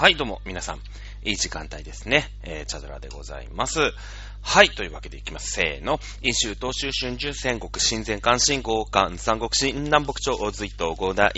[0.00, 0.78] はい、どうも、皆さん、
[1.22, 2.30] いい時間帯ですね。
[2.42, 3.92] えー、チャドラでございます。
[4.42, 5.52] はい、というわけでいきます。
[5.52, 6.00] せーの。
[6.22, 11.32] 飲酒、東州、春秋、戦国、新前関、新豪関、三国、新南北朝、大隋東、五代、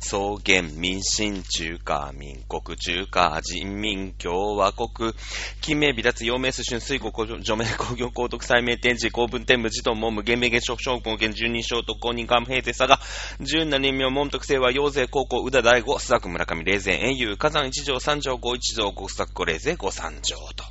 [0.00, 5.14] 草原、民進、中華、民国、中華、人民、共和国、
[5.62, 12.98] 金名、微脱、陽明、春、水国、除名、工業、高徳、最名、天智、公文、天武、自動、文武、元名、元将、将軍、元十人称、特攻、人間、平定、佐賀、
[13.46, 20.64] 十七人名、門徳、清和、陽勢、高校、宇田大吾、須作、村上、霊前、英雄、火山一条、三条、五一条、五須作、五霊勢、五三条と。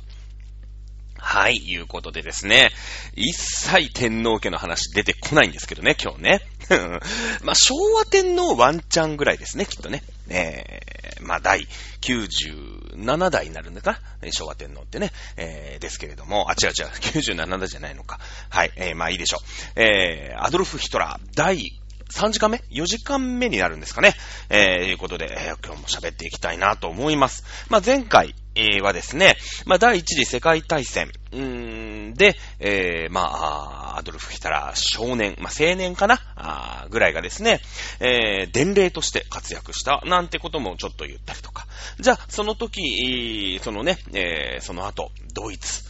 [1.20, 2.70] はい、いうことでですね。
[3.14, 6.40] 一切天皇家の話出てこないんですけどね、今日ね。
[7.42, 10.02] まあ、昭和天皇ワンチャンぐらいですね、きっとね。
[10.28, 11.66] えー、まあ、第
[12.02, 15.12] 97代になるんだかな昭和天皇ってね。
[15.36, 18.20] えー、ですけれども、あ、違う違う、97代じゃないのか。
[18.48, 19.38] はい、えー、まあいいでしょ
[19.76, 19.80] う。
[19.80, 21.78] えー、アドルフ・ヒトラー、第
[22.10, 24.14] 3時間目 ?4 時間目になるんですかね？
[24.48, 27.44] えー、いうことで、えー、今日も喋っていきたいなと思います。
[27.68, 36.18] まあ、前回、えー、はですね、まあ、第一次世界大戦、うーんで、えー、まあ、アドルフ・ヒトラー少年、まあ、青年かな？
[36.36, 37.60] あぐらいがですね、
[38.00, 41.66] えー、伝令として活躍した、なんてこともちょっと言ったりとか。
[42.00, 45.86] じゃあ、その時、そのね、えー、その後、ドイツ、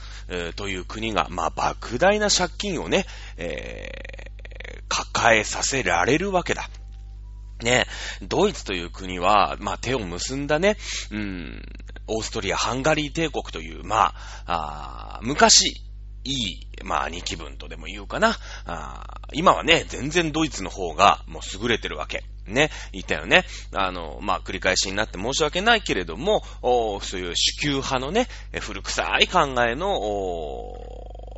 [0.57, 3.07] という国が、まあ、莫大な借金をね、
[3.39, 4.28] えー、
[4.89, 6.69] 抱えさせられるわけだ。
[7.63, 7.87] ね、
[8.23, 10.77] ドイツという国は、まあ、手を結んだね、
[11.11, 11.63] うん、
[12.07, 14.15] オーストリア、ハンガリー帝国という、ま
[14.47, 15.75] あ、あ昔、
[16.25, 18.37] いい、まあ、兄貴分とでも言うかな。
[18.67, 22.25] あ今はね、全然ドイツの方がもう優れてるわけ。
[22.47, 23.45] ね、言ったよね。
[23.75, 28.29] あの、まあ、繰り返しになって申し訳ないけれども、そういう主級派のね、
[28.61, 29.99] 古臭い考えの、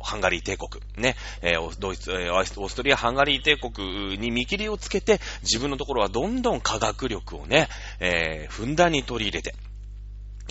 [0.01, 7.69] ハンガリー帝国、ね、えー、ドイツ、え、オーストリア、ハンガリー帝国に見切りをつけて、自分のところはどんどん科学力をね、
[7.99, 9.55] えー、ふんだんに取り入れて、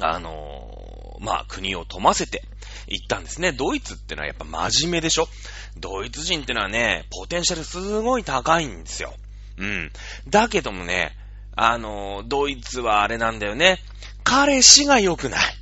[0.00, 2.42] あのー、まあ、国を富ませて
[2.88, 3.52] いったんですね。
[3.52, 5.28] ドイツってのはやっぱ真面目でしょ？
[5.76, 9.14] ドイツ人ってのはね、ポテンシャルすごい高いんですよ。
[9.58, 9.92] うん。
[10.28, 11.14] だけどもね、
[11.54, 13.78] あのー、ドイツはあれなんだよね。
[14.24, 15.54] 彼氏が良くない。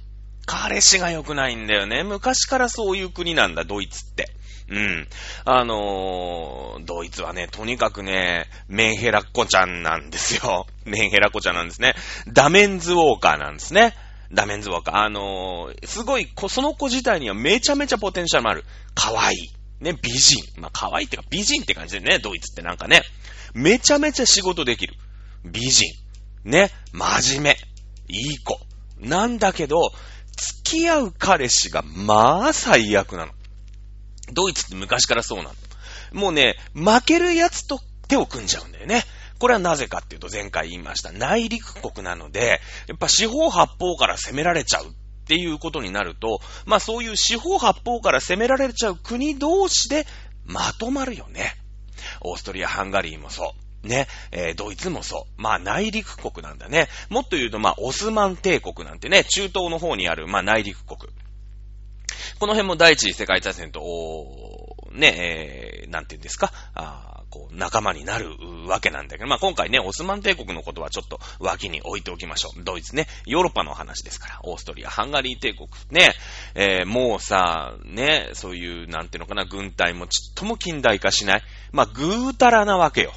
[0.49, 2.03] 彼氏が良くないんだよね。
[2.03, 4.31] 昔からそういう国なんだ、ドイツって。
[4.71, 5.09] うん。
[5.45, 10.67] あのー、ドイツはね、とにかくね、メンヘラッコちゃんなんですよ。
[10.87, 11.95] メンヘラッコちゃんなんですね。
[12.27, 13.95] ダメンズウォーカーなんですね。
[14.33, 14.97] ダメンズウォーカー。
[14.97, 18.65] あのー、すごい、その子自体にはめちゃめちゃポテンシャルもある。
[18.95, 19.37] 可愛い。
[19.37, 20.43] いね、美人。
[20.61, 23.03] まあ、可愛いってか美人って感じでね、ドイツってなんかね。
[23.55, 24.95] めちゃめちゃ仕事できる。
[25.45, 25.93] 美人。
[26.45, 27.57] ね、真面目。
[28.09, 28.59] いい子。
[29.01, 29.93] なんだけど、
[30.39, 33.33] 付き合う彼氏が、まあ、最悪なの。
[34.33, 35.51] ドイツって昔からそうなの。
[36.13, 39.05] もうね、負ける奴と手を組んじゃうんだよね。
[39.39, 41.13] これはなぜかっていうと前回言いました。
[41.13, 44.89] 内陸国なので、やっぱ四方八方から攻められちゃうっ
[45.27, 50.07] ていうことになると、まあそういう四方八方から攻められちゃう国同士で
[50.45, 51.55] まとまるよね。
[52.21, 53.68] オーストリア、ハンガリーもそう。
[53.89, 55.43] ね、えー、ドイツもそう。
[55.43, 56.89] まあ内陸国なんだね。
[57.11, 60.99] もっと言うと、まあオスマン帝国なんてね、中東の方にある、まあ内陸国。
[62.39, 63.81] この辺も第一次世界大戦と、
[64.93, 68.31] ね、えー、なんて言うんですか、あこう、仲間になる
[68.67, 72.65] わけなんだけど、まあ、今回ね、オスマン帝国のことはちょっと脇に置いておきましょう。
[72.65, 76.15] ドイツね、ヨーロッパの話ですから、オーストリア、ハンガリー帝国、ね、
[76.55, 81.43] えー、もうさ、ね、そういう、なんていうのかな、軍隊もちっとも近代化しない。
[81.73, 83.13] まあ、ぐうたらなわけよ。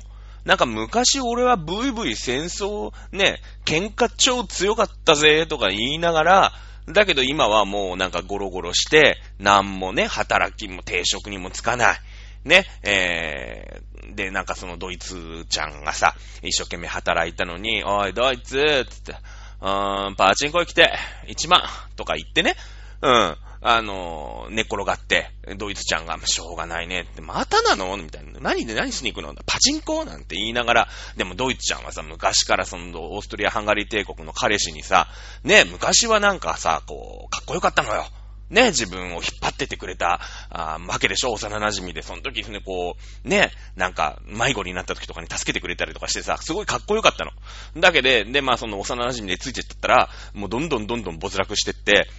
[0.45, 6.53] なんか昔俺はブイブイ戦争、ね、喧嘩超強かったぜ、とか言いながら、
[6.87, 11.99] だけど今はもうなんかゴロゴロして、なんもね、働きも定職にもつかない。
[12.43, 19.15] ね、えー、で、なんかそのドイツちゃんがさ、一生懸命働いたのに、おい、ドイツつって、
[19.61, 20.91] うーん、パチンコ行きて、
[21.27, 21.61] 1万
[21.95, 22.55] とか言ってね、
[23.01, 27.95] うん、あの、寝転がって、ドイツちゃんが、しょうがないねって、またなの？
[27.97, 28.39] みたいな。
[28.39, 29.35] 何で何しに行くの？
[29.45, 30.03] パチンコ？
[30.03, 35.07] なんて言いながら、でもドイツちゃんはさ、昔からその、オーストリア・ハンガリー帝国の彼氏にさ、
[35.43, 38.05] ね、昔はなんかさ、こう、かっこよかったのよ。
[38.49, 40.19] ね、自分を引っ張っててくれた、
[40.49, 41.31] あわけでしょ？
[41.31, 47.31] 幼馴染で、その時ね、こう、ね、なんか、迷子になった時とかに助けてくれたりとかしてさ、すごいかっこよかったの。
[47.79, 52.09] だけで、で、まあその幼馴染でついてったら、もうどんどんどんどん没落してって、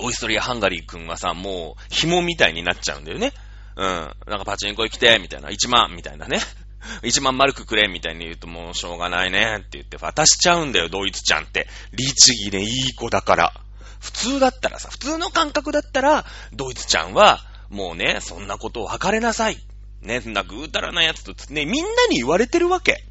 [0.00, 3.32] オーストリア・ハンガリー君はさ、もう、紐みたいになっちゃうんだよね。
[3.76, 3.84] うん。
[3.84, 5.48] なんかパチンコ行きて、みたいな。
[5.48, 6.40] 1万、みたいなね。
[7.02, 11.68] 1万丸くくれ、みたいに言うともうしょうがないね、って言って渡しちゃうんだよ、ドイツちゃんって。
[11.92, 13.52] 律儀でいい子だから。
[14.00, 19.58] 普通だったらさ、普通の感覚だったら、ドイツちゃんは、もうね、そんなことを測れなさい。
[20.02, 23.04] ね、そんなぐうたらなやつと、ね、みんなに言われてるわけ。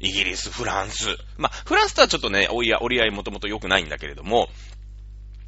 [0.00, 1.16] イギリス、フランス。
[1.38, 4.48] まあ、フランスとはちょっとね、折り合い、折り合いもともと良くないんだけれども、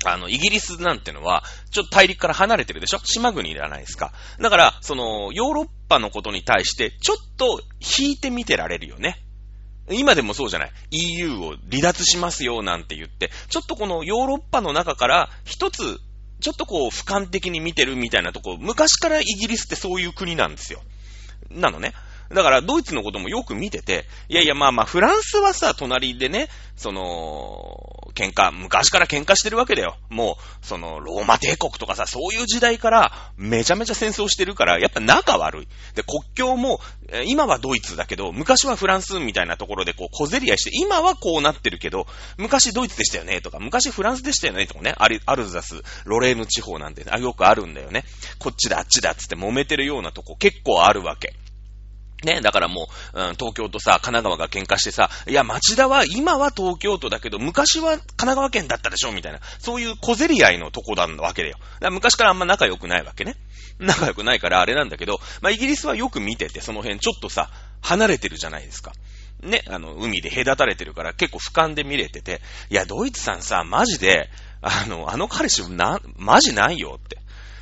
[0.04, 2.98] あの、イギリスなんてのは、ちょっと大陸から離れてるでしょ？
[3.04, 4.12] 島国じゃないですか。
[4.38, 7.62] だから、その、ヨーロッパのことに対して、ちょっと
[7.98, 9.22] 引いて見てられるよね。
[9.90, 15.98] 今でもそうじゃない？EU を離脱しますよなんて言って、ちょっとこのヨーロッパの中から一つ、
[16.40, 20.82] ちょっとこう俯瞰的に見てるみたいなとこ、昔からイギリスってそういう国なんですよ。
[21.50, 21.94] なのね。
[22.30, 29.96] だから、ドイツのこともよく見てて、いやいや、まあまあ、フランスはさ、隣でね、その、喧嘩、昔から喧嘩してるわけだよ。
[30.08, 35.68] もう、その、ローマ帝国とかさ、そういう時代から、めちゃめちゃ戦争してるから、やっぱ仲悪い。
[35.94, 36.80] で、国境も、
[37.26, 42.06] 今はドイツだけど、昔はフランスみたいなところで、こう、小競り合いして、今はこうなってるけど、
[42.36, 48.04] 昔ドイツでしたよね、とか、昔フランスでしたよね、とかね、アルザス、ロレーヌ地方なんて、あ、よくあるんだよね。
[48.38, 51.34] こっちだ、あっちだ、つって揉めてるようなとこ結構あるわけ。
[52.24, 59.40] ね、だからもう、うん、東京とさ、神奈川が喧嘩してさ、いや、町田は今は東京都だけど、昔は神奈川県だったでしょみたいな。
[59.58, 61.58] そういう小競り合いのとこだわけだよ。
[61.80, 63.36] だ昔からあんま仲良くないわけね。
[63.78, 67.50] 仲良くないからあれなんだけど、まあ、イギリスはよく見てて、その辺ちょっとさ、
[67.82, 68.92] 離れてるじゃないですか。
[69.42, 72.40] ね、あの、海で隔たれてるから結構俯瞰で見れてて、
[72.70, 74.30] いや、ドイツさんさ、マジで、
[74.62, 77.18] あの、あの彼氏な、マジないよって。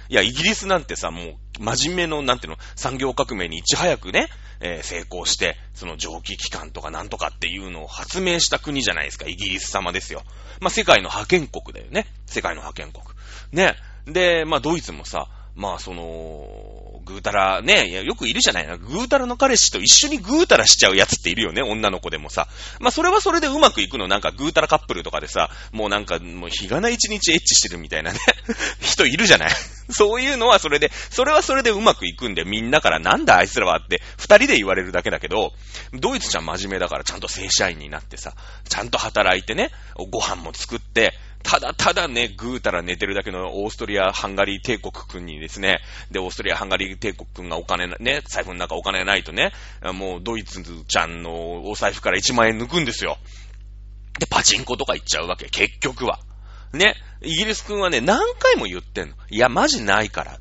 [0.09, 4.29] いや、イギリスなんてさ、もう、真面目の、なんていうの、産業革命にいち早くね、
[4.61, 10.23] えー、成功して、その蒸気機関とかなんとかっていうのを発明した国じゃないですか、イギリス様ですよ。
[10.61, 12.07] まあ、世界の派遣国だよね。
[12.27, 13.05] 世界の派遣国。
[13.53, 13.77] ね。
[14.07, 18.77] で、まあ、ドイツもさ、まあ、その、ぐうたら、ね、よくいるじゃないな。
[18.77, 22.49] ぐうたらの彼氏と一緒にぐうたらしちゃうやつっているよね、女の子でもさ。
[22.81, 24.09] まあ、それはそれでうまくいくの。
[24.09, 28.19] なんかぐうたらカップルとかでさ、もうなんか、もう日がな一日エッチしてるみたいなね、
[28.81, 29.51] 人いるじゃない。
[29.91, 35.53] そういうのはそれで、それはそれでうまくいくんで、みんなからなんだあいつらはって二人で言われるだけだけど、
[35.93, 38.35] ドイツちゃん真面目だからちゃんと正社員になってさ、
[38.69, 39.71] ちゃんと働いてね、
[40.11, 41.13] ご飯も作って、
[41.45, 45.81] ただただね、ぐうたら寝てるだけのオーストリア・ハンガリー帝国君にですね、
[46.11, 49.53] で、オーストリア・ハンガリー帝国君がお金ね、財布の中お金ないとね、
[49.93, 53.19] もうドイツちゃんのお財布から1万円抜くんですよ。
[54.19, 56.19] で、パチンコとか行っちゃうわけ、結局は。
[56.73, 59.15] ね、イギリス君はね、何回も言ってんの。
[59.29, 60.39] いや、マジないから。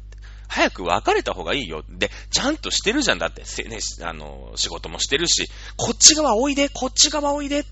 [0.47, 1.83] 早く別れた方がいいよ。
[1.89, 7.63] で、ちゃんとしてるじゃんだって、せね、あの、仕事もしてるし、こっち側おいで、こっち側おいで。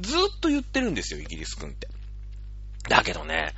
[0.00, 1.88] ずーっと言ってるんですよ、イギリス君って。
[2.88, 3.54] だけどね、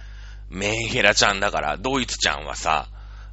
[0.48, 2.88] メンヘラちゃんだから、ドイツちゃんはさ、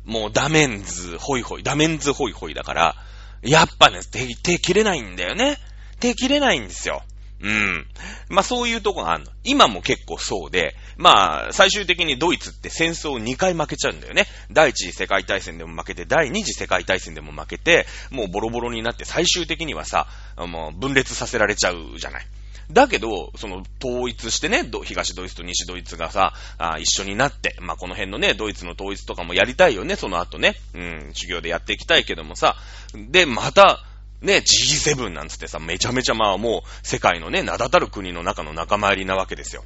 [0.05, 2.95] もうダメンズホイホイ、ダメンズホイホイだから、
[3.41, 5.57] やっぱね、手、手切れないんだよね。
[5.99, 7.03] 手切れないんですよ。
[7.41, 7.85] うん。
[8.29, 9.31] まあそういうとこがあるの。
[9.43, 14.27] 今も結構そうで、まあ最終的にドイツって戦争を2回負けちゃうんだよね。
[14.49, 20.07] 第一次世界大戦でも負けて、第二次世界大戦でも負けて、もうボロボロになって最終的にはさ、
[20.37, 22.25] もう分裂させられちゃうじゃない。
[22.73, 30.55] だけど、その、統一してね、東ドイツと西ドイツがさ、あ一緒になって、まあ、この辺のね、ドイツの統一とかもやりたいよね、その後ね。
[30.73, 32.55] うん、授業でやっていきたいけどもさ。
[32.93, 33.83] で、また、
[34.21, 39.63] ね、G7 なんつってさ、めちゃめちゃまあもう、世界のね、名だたる国の中の仲間入りなわけですよ。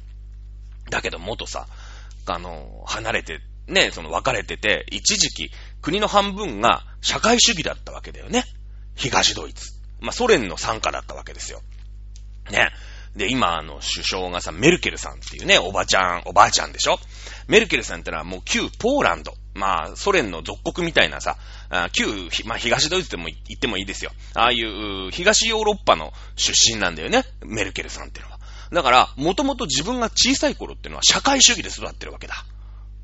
[0.90, 1.66] だけど、元さ、
[2.26, 5.50] あの、離れて、ね、その別れてて、一時期、
[5.80, 8.44] 国の半分が社会主義だったわけだよね。
[8.96, 9.72] 東ドイツ。
[10.00, 11.62] まあ、ソ連の参加だったわけですよ。
[12.50, 12.70] ね。
[13.16, 16.98] で、今、あの、首相がさ、メルケルさんっていうね、おばちゃん、おばあちゃんでしょ？
[17.48, 19.32] メルケルさんってのはもう旧ポーランド。
[19.54, 21.36] まあ、ソ連の属国みたいなさ、
[21.92, 22.06] 旧、
[22.44, 24.12] まあ、東ドイツでも言ってもいいですよ。
[24.34, 27.24] ああいう東ヨーロッパの出身なんだよね。
[27.44, 28.38] メルケルさんってのは。
[28.70, 32.44] だから、もともと自分が小さい頃っていうのは社会主義で育ってるわけだ。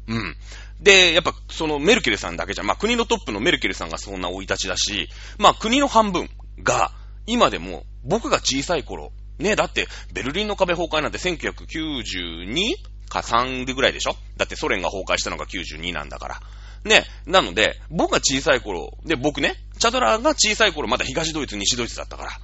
[0.07, 0.37] うん。
[0.79, 5.09] で、やっぱ、そのメルケルさんだけじゃ、まあ、国のトップのメルケルさんがそんな生い立ちだし、
[5.39, 6.29] まあ、国の半分
[6.63, 6.93] が、
[7.27, 12.75] 今でも僕が小さい頃、ねえだって、ベルリンの壁崩壊なんて1992
[13.09, 14.17] か3でぐらいでしょ？
[14.37, 16.41] だってソ連が崩壊したのが92なんだから。
[16.85, 17.31] ねえ。
[17.31, 22.39] なので、僕が小さい頃、で、僕ね、チャドラーが小さい頃まだ東ドイツ、西ドイツだったか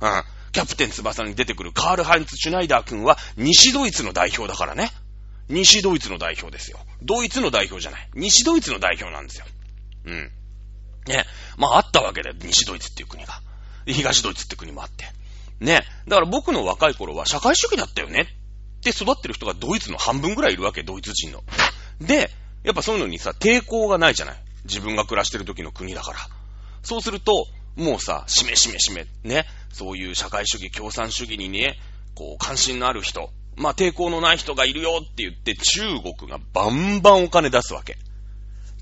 [0.00, 0.16] ら。
[0.18, 0.24] うん。
[0.52, 4.90] キャプテン翼に出てくるカール・ハインツ・シュナイダー君は西ドイツの代表だからね。
[5.48, 6.78] 西ドイツの代表ですよ。
[7.02, 8.08] ドイツの代表じゃない。
[8.14, 9.46] 西ドイツの代表なんですよ。
[10.06, 10.30] うん。
[11.06, 11.24] ね。
[11.58, 12.36] まああったわけだよ。
[12.40, 13.40] 西ドイツっていう国が。
[13.86, 15.06] 東ドイツって国もあって。
[15.60, 15.84] ね。
[16.08, 18.28] だから僕の若い頃は社会主義だったよね
[18.80, 21.42] って育ってる人がドイツの半分ぐらいいるわけ、ドイツ人の。
[22.00, 22.30] で、
[22.64, 24.36] やっぱそういうのにさ、抵抗がないじゃない。
[24.64, 26.18] 自分が暮らしてる時の国だから。
[26.82, 27.46] そうすると、
[27.76, 29.46] もうさ、しめしめしめ、ね。
[29.72, 31.78] そういう社会主義、共産主義にね、
[32.14, 37.96] こう、関心のある人、まあ、抵抗のない人がいるよって言って、中国がバンバンお金出すわけ。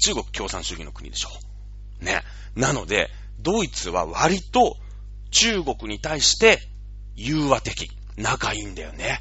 [0.01, 1.29] 中国共産主義の国でしょ。
[2.01, 2.23] ね。
[2.55, 3.11] なので、
[3.41, 4.77] ドイツは割と
[5.33, 6.61] 中国に対して
[7.17, 9.21] 融和的、仲いいんだよね。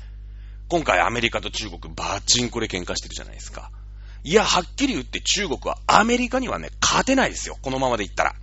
[0.68, 3.72] 今回アメリカと中国バッチンコで喧嘩してるじゃないですか。
[4.24, 7.58] いや、はっきり言って中国はアメリカにはね、勝てないですよ。
[7.62, 8.36] このままでいったら。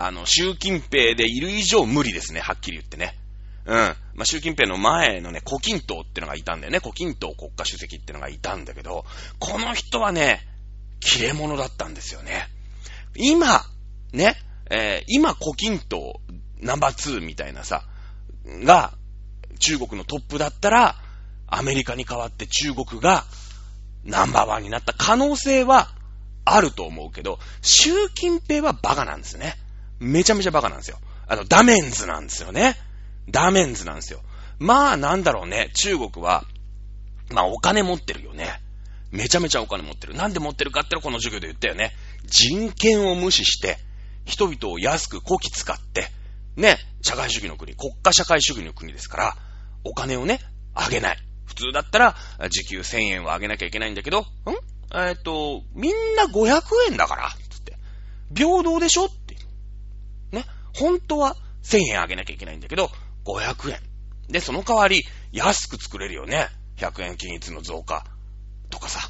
[0.00, 3.16] あの、習近平でいる以上無理ですね、はっきり言ってね。
[3.64, 3.74] うん。
[3.74, 6.80] まあ、習近平の前のね、胡錦涛ってのがいたんだよね。
[6.80, 9.04] 胡錦涛国家主席ってのがいたんだけど、
[9.38, 10.46] この人はね、
[11.00, 12.48] 切れ者だったんですよね。
[13.16, 13.64] 今、
[14.12, 14.36] ね、
[14.70, 16.12] えー、今胡錦涛
[16.60, 17.84] ナンバー2みたいなさ、
[18.46, 18.92] が、
[19.58, 20.96] 中国のトップだったら、
[21.46, 23.24] アメリカに代わって中国が
[24.04, 25.88] ナンバーワンになった可能性は
[26.44, 29.54] あると思うけど、習近平はバカなんですね。
[29.98, 30.98] めちゃめちゃバカなんですよ。
[31.26, 32.76] あの、ダメンズなんですよね。
[33.28, 34.20] ダメンズなんですよ。
[34.58, 35.70] まあ、なんだろうね。
[35.74, 36.44] 中国は、
[37.30, 38.60] まあ、お金持ってるよね。
[39.10, 40.14] めちゃめちゃお金持ってる。
[40.14, 41.92] なんで持ってるかってのこの授業で言ったよね。
[42.24, 43.78] 人権を無視して、
[44.24, 46.10] 人々を安くこき使って、
[46.58, 49.36] ね、社会主義の国、国家社会主義の国ですから、
[49.84, 50.40] お金をね、
[50.74, 51.18] あげない。
[51.46, 52.16] 普通だったら、
[52.50, 54.24] 時給1000円はあげなきゃいけないんだけど、ん？
[54.92, 57.76] えっ、と、みんな500円だから、つって。
[58.34, 59.36] 平等でしょって。
[60.32, 60.44] ね。
[60.74, 62.90] 本当は1000円あげなきゃいけないんだけど、
[63.24, 63.80] 500円。
[64.28, 66.48] で、その代わり、安く作れるよね。
[66.78, 68.04] 100円均一の増加
[68.70, 69.00] とかさ、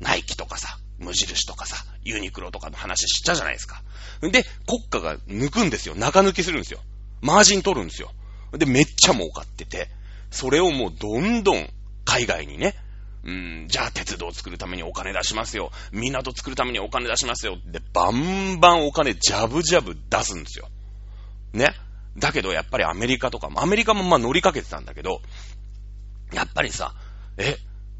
[0.00, 3.82] ナイキとかさ、無印とかさ、ユニクロとかの話しちゃうじゃないですか。
[4.20, 5.94] で、国家が抜くんですよ。
[5.94, 6.80] 中抜きするんですよ。
[7.20, 8.10] マージン取るんですよ。
[8.52, 9.88] で、めっちゃ儲かってて、
[10.30, 11.68] それをもうどんどん
[12.04, 12.74] 海外にね、
[13.24, 15.70] うん、じゃあ鉄道を作るためにお金出しますよ。
[15.92, 17.58] 港作るためにお金出しますよ。
[17.66, 20.68] で、バンバンお金ジャブジャブ出すんですよ。
[21.52, 21.74] ね。
[22.16, 25.20] だけどやっぱりアメリカとかも、アメリカもまあ乗りかけてたんだけど、
[26.32, 26.94] やっぱりさ、
[27.36, 27.56] え、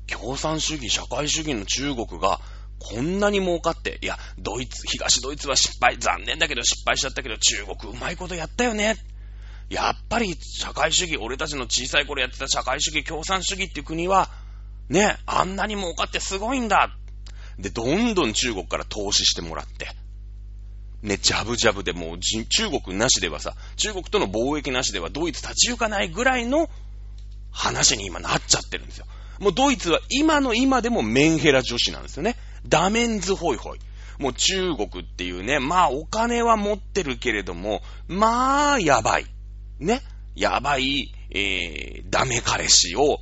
[0.07, 2.41] 共産主義、社会主義の中国が
[2.79, 8.97] こんなに儲かって、いや、ドイツ、東ドイツは失敗、残念だけど失敗しちゃったけど、中国うまいことやったよね。
[9.69, 14.31] やっぱり社会主義、俺たちの小さい頃やってた社会主義、共産主義っていう国は、
[14.89, 16.91] ね、あんなに儲かってすごいんだ。
[17.59, 19.89] で、どんどん中国から投資してもらって。
[21.03, 22.47] ね、ジャブジャブでもう中
[22.83, 26.71] 国なしではさ、中国との貿易なしではドイツ立ち行かないぐらいの
[27.51, 29.07] 話に今なっちゃってるんですよ。
[29.39, 32.37] もうドイツは今の今でもメンヘラ女子なんですよね。
[32.67, 33.79] ダメンズホイホイ。
[34.19, 39.27] もう中国っていうね、まあお金は持ってるけれども、まあやばい。
[39.79, 40.03] ね。
[40.35, 43.21] やばい、えー、ダメ彼氏を、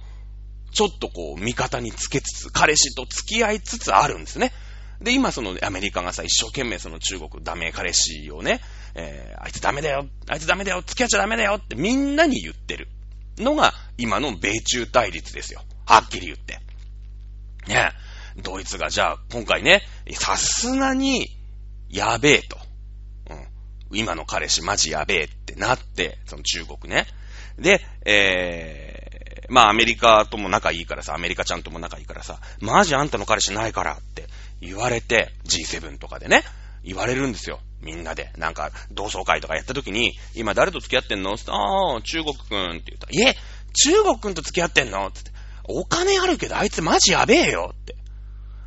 [0.72, 4.52] ちょっとこう、味方につけつつ、彼氏と付き合いつつあるんですね。
[5.00, 8.60] で、今そのアメリカがさ、一生懸命その中国ダメ彼氏をね、
[8.94, 12.88] えー、あいつダメだよ、あいつダメだよ、付き合っちゃダメだよってみんなに言ってる
[13.38, 15.62] のが今の米中対立ですよ。
[15.84, 16.60] はっきり言って。
[17.68, 17.92] ね
[18.36, 21.28] ドイツがじゃあ今回ね、さすがに
[21.88, 22.58] やべえと。
[23.30, 23.98] うん。
[23.98, 27.06] 今の彼氏マジやべえってなって、その中国ね。
[27.58, 34.26] で、えー、まあアメリカとも仲いいからさ、アメリカちゃんとも仲いいからさ、マジあんたの彼氏ないからって
[34.60, 36.42] 言われて、G7 とかでね、
[36.84, 37.60] 言われるんですよ。
[37.80, 38.32] みんなで。
[38.36, 41.34] なんか、同窓会とかやった時に、今誰と付き合ってんの？
[41.34, 43.36] ってああ、中国くんって言ったら、いえ、
[43.72, 45.06] 中国くんと付き合ってんの？
[45.06, 45.30] ってって。
[45.68, 47.96] お金あるけどあいつマジやべえよって。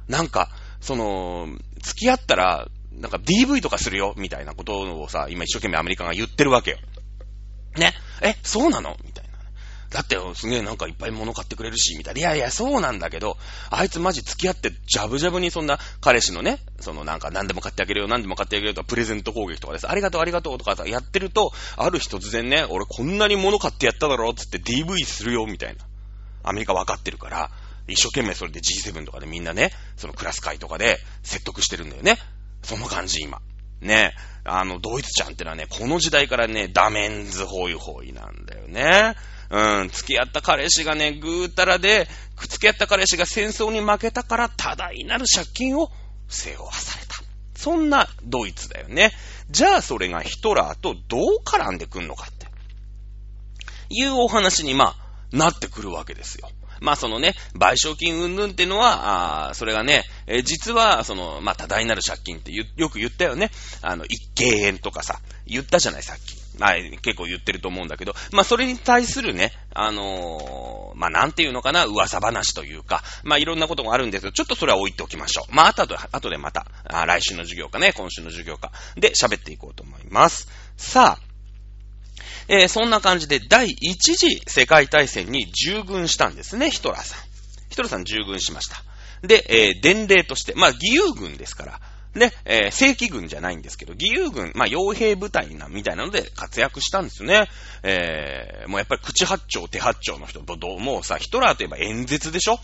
[0.10, 0.50] なんか、
[0.82, 1.48] その、
[1.82, 6.78] 付き合ったら、なんか DV とかするよ、みたいなことをさ、今一生懸命アメリカが言ってるわけよ。
[7.78, 7.94] ね。
[8.22, 8.98] え、そうなの？
[9.06, 9.30] みたいな。
[9.89, 12.20] だって、すげえなんかいっぱい物買ってくれるし、みたいな。
[12.20, 13.38] いやいや、そうなんだけど、
[13.70, 19.89] あいつマジ付き合って、ジャブジャブにそんな彼氏のね、そのなんか何でも買ってあげるよ、何でも買ってあげるよとか、プレゼント攻撃とかです。
[19.89, 25.86] ありがとう、ありがとうとかさ、やってると、ある日突然ね、俺こんなに物買ってやっただろ、つって DV するよ、みたいな。
[26.44, 27.51] アメリカ分かってるから、
[27.93, 32.17] 一生懸命それで G7 とかでみんなね、そのクラス会とかで説得してるんだよね。
[32.63, 33.39] その感じ今。
[33.81, 34.13] ね。
[34.43, 39.15] あの、ドイツちゃんってのはね、この時代からね、ダメンズホイホイなんだよね。
[39.51, 45.91] うん、付き合った彼氏がね、ぐーたらで、付き合った彼氏が戦争に負けたから多大なる借金を
[46.27, 47.15] 背負わされた。
[47.55, 49.12] そんなドイツだよね。
[49.50, 52.39] じゃあそれがヒトラーとどう絡んでくんのかって。
[53.89, 54.96] いうお話に、ま
[55.31, 56.50] あ、なってくるわけですよ。
[56.82, 63.52] まあそのね、賠償金云々っていうのは、あそれがね、え、実は、その、まあ多大なる借金ってよく言ったよね。
[63.82, 66.40] あの、一敬円とかさ、言ったじゃない、さっき。
[66.60, 75.56] はい、結構言ってると思うんだけど、まあそれに対するね、あのー、まあなんていうのかな、噂話というか、まあいろんなことがあるんですけど、ちょっとそれは置いておきましょう。
[75.56, 80.50] まあ後で、後でまた、あ来週の授業かね、今週の授業か、で喋っていこうと思います。
[80.76, 81.29] さあ、
[82.51, 87.20] えー、そんな感じで第一次世界大戦に従軍したんですね、ヒトラーさん。
[87.70, 88.84] ヒトラーさん従軍しました。
[89.22, 91.79] で、えー、伝令として、まあ、義勇軍ですから、
[92.15, 97.48] ね、えー、正規軍じゃないんですけど、義勇軍、まあ、傭兵部隊な、みたいなので活躍したんですよね。
[97.84, 102.60] えー、もうやっぱり口八丁手八丁の人と、どうもさ、ヒトラーといえば演説でしょ？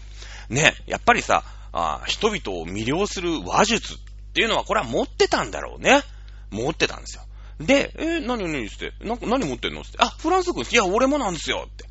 [0.50, 3.98] ね、やっぱりさ、あ人々を魅了する話術っ
[4.34, 6.01] ていうのはこれは持ってたんだろうね。
[6.50, 7.24] 持ってたんですよ。
[7.60, 11.86] で、えー、何何って、な何持ってんのって、あ、フランス軍、いや、俺もなんですよって。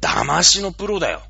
[0.00, 1.22] 騙しのプロだよ。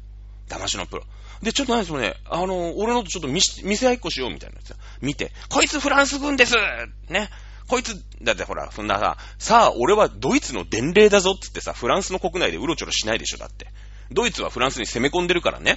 [0.48, 1.04] 騙しのプロ。
[1.42, 6.54] で、ちょっと何ですもね、あの、俺のとちょっと見せ合いっこしようみたいなやつ見て、こいつフランス軍です
[7.08, 7.30] ね。
[7.66, 13.68] こいつ、だってほら、そんなさ、さあ、俺はドイツの伝令だぞってってさ、フランスの国内でうろちょろしないでしょ、だって。
[14.10, 15.76] ドイツはフランスに攻め込んでるからね。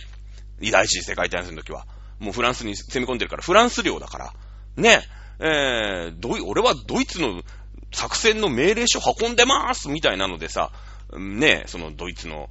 [0.60, 1.86] 第一次世界大戦の時は。
[2.20, 4.34] もうフランスに攻め込んでるから、フランス領だから。
[4.76, 5.02] ね。
[5.40, 7.44] えー、ドイ、俺はドイツの
[7.94, 10.72] 作戦の命令書運んでますみたいなのでさ、
[11.18, 12.50] ねえ、そのドイツの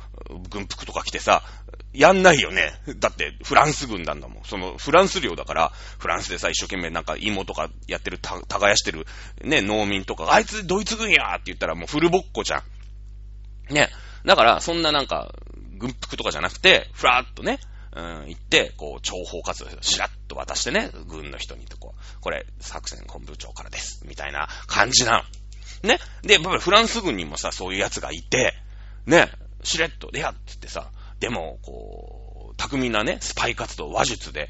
[0.49, 1.42] 軍服とか着てさ、
[1.92, 2.72] やんないよね。
[2.99, 4.44] だって、フランス軍なんだもん。
[4.44, 9.06] その、フランス領だから、フランスでさ、一生懸命なんか芋とかやってる、耕してる、
[9.42, 12.62] ね、農民とか、あいつドイツ軍やって言ったらもうフルボッコじゃ
[13.70, 13.75] ん。
[13.75, 13.90] ね。
[14.25, 15.34] だから、そんななんか、
[15.76, 17.58] 軍服とかじゃなくて、ふらーっとね、
[17.94, 24.04] うん、行って、こう、情報活動しらっと渡してね、軍の人にとこう、これ、作戦本部長からです。
[24.06, 25.25] みたいな感じな
[25.82, 25.88] の。
[25.88, 25.99] ね。
[26.22, 28.54] で、やっぱりフランス軍にもさ、そういう奴がいて、
[29.04, 29.30] ね、
[29.62, 34.49] しれっと、いや、つってさ、でも、こう、巧みなね、スパイ活動、話術で、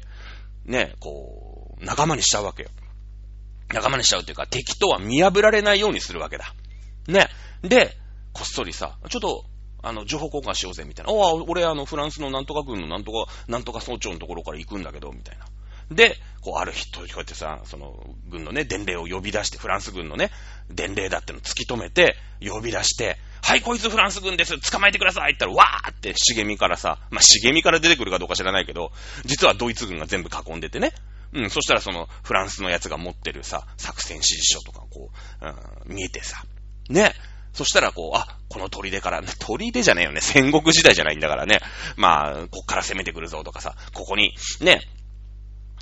[0.65, 2.69] ね、こう、仲間にしちゃうわけよ。
[3.73, 6.53] 仲間にしちゃうっていうか、敵とは見破られないようにするわけだ。
[7.07, 7.27] ね。
[7.61, 7.97] で、
[8.31, 9.45] こっそりさ、ちょっと、
[9.83, 11.11] あの、情報交換しようぜ、みたいな。
[11.11, 15.45] おあ、俺、あの、フランスのなんとか軍のなんとか、なんとか総長のところから行くんだけど、みたいな。
[15.91, 20.31] で、こう、ある日、こうやってさ、その、軍のね、伝令を呼び出して、フランス軍のね、
[20.69, 28.91] 伝令だっての突き止めて、呼び出して、はい、こいつフランス軍です捕まえてくださいって言ったら、わーって茂みからさ、まあ、茂みから出てくるかどうか知らないけど、
[29.25, 30.93] 実はドイツ軍が全部囲んでてね。
[31.33, 35.45] うん、そしたらその、フランスのやつが持ってるさ、作戦指示書とかこう、
[35.89, 36.43] うん、見えてさ。
[36.89, 37.13] ね。
[37.53, 40.21] そしたらこう、あ、この砦から、 砦じゃねえよね。
[40.21, 41.59] 戦国時代じゃないんだからね。
[41.95, 44.81] まあ、こっから攻めてくるぞとかさ、ここに、ね、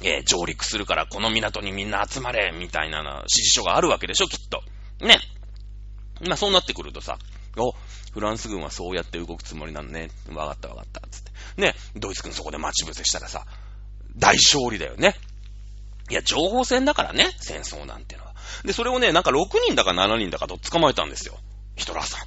[0.03, 4.63] えー、上陸するからこの港にみんな集まれ、みたいな指示書があるわけでしょ、きっと。
[5.05, 5.19] ね。
[6.27, 7.17] まあそうなってくるとさ、
[7.57, 7.73] お、
[8.11, 10.09] フランス軍はそうやって動くつもりなのね。
[10.29, 11.01] わかったわかった。
[11.09, 11.31] つって。
[11.61, 13.45] ね、ドイツ軍そこで待ち伏せしたらさ、
[14.17, 15.15] 大勝利だよね。
[16.09, 18.35] いや、情報戦だからね、戦争なんてのは。
[18.65, 21.39] で、それをね、なんか6人だか7人だかと捕まえたんですよ。
[21.75, 22.25] ヒトラーさ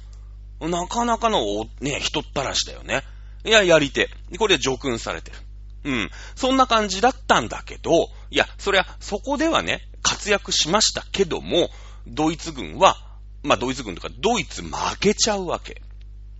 [0.65, 0.71] ん。
[0.71, 1.41] なかなかの、
[1.81, 3.03] ね、人ったらしだよね。
[3.43, 4.09] いや、やり手。
[4.37, 5.37] これで除訓されてる。
[5.83, 6.11] うん。
[6.35, 11.69] そんな感じだったんだけど、いや、そりゃ、そこではね、活躍しましたけども、
[12.07, 12.97] ドイツ軍は
[13.45, 15.81] まあ、ドイツ軍とか、ドイツ負けちゃうわけ。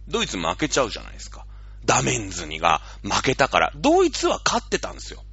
[0.07, 1.45] ドイツ負けちゃうじゃないですか。
[1.85, 5.23] ダメンズにが負けたから、ドイツは勝ってたんですよ。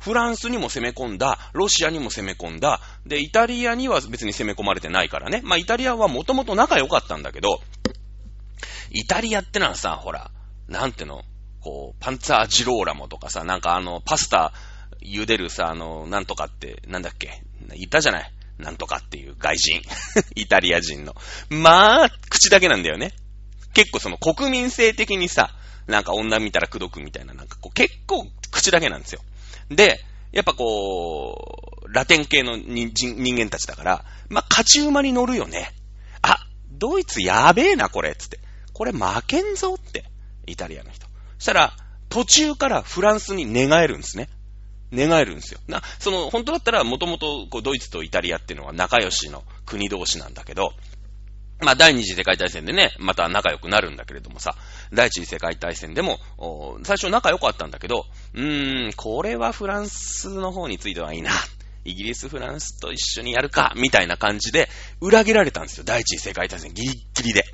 [0.00, 5.42] フランスにも攻め込んだ、ロシアにも攻め込んだ、で、イタリアには別に攻め込まれてないからね。
[5.44, 7.60] まあ、イタリアはもともと仲良かったんだけど、
[8.90, 10.30] イタリアってのはさ、ほら、
[10.68, 11.22] なんての、
[11.60, 14.52] こう、パンツァージローラモとかさ、なんかあの、パスタ
[15.02, 17.42] 茹でるさ、あの、なんとかって、なんだっけ、
[17.74, 18.32] いたじゃない？
[18.58, 19.80] なんとかっていう外人。
[20.36, 21.14] イタリア人の。
[21.48, 23.12] まあ、口だけなんだよね。
[23.74, 25.54] 結構その国民性的にさ、
[25.86, 29.20] なんか女見たら口説くみたいな、なんかこう結構口だけなんですよ。
[29.70, 32.92] で、やっぱこう、ラテン系の人
[33.36, 35.72] 間たちだから、まあ、勝ち馬に乗るよね。
[36.22, 38.38] あ、ドイツやべえな、これ、つって。
[38.72, 40.04] これ負けんぞって、
[40.46, 41.06] イタリアの人。
[41.38, 41.76] そしたら、
[42.08, 44.28] 途中からフランスに寝返るんですね。
[44.92, 45.60] 願えるんですよ。
[45.68, 50.72] な、その、本当だったら、もともと、こう、ドイツとイタリアっていうのは仲良しの国同士なんだけど、
[51.60, 54.56] まあ、第二次世界大戦でね、また仲良くなるんだけれどもさ、
[54.92, 56.18] 第一次世界大戦でも、
[56.84, 61.30] 最初仲良かったんだけど、うーん、これはフランスの方についてはいいな。
[61.84, 64.68] イギリス、フランスと一緒にやるか、みたいな感じで、
[65.00, 65.84] 裏切られたんですよ。
[65.84, 67.44] 第一次世界大戦、ギリギリで。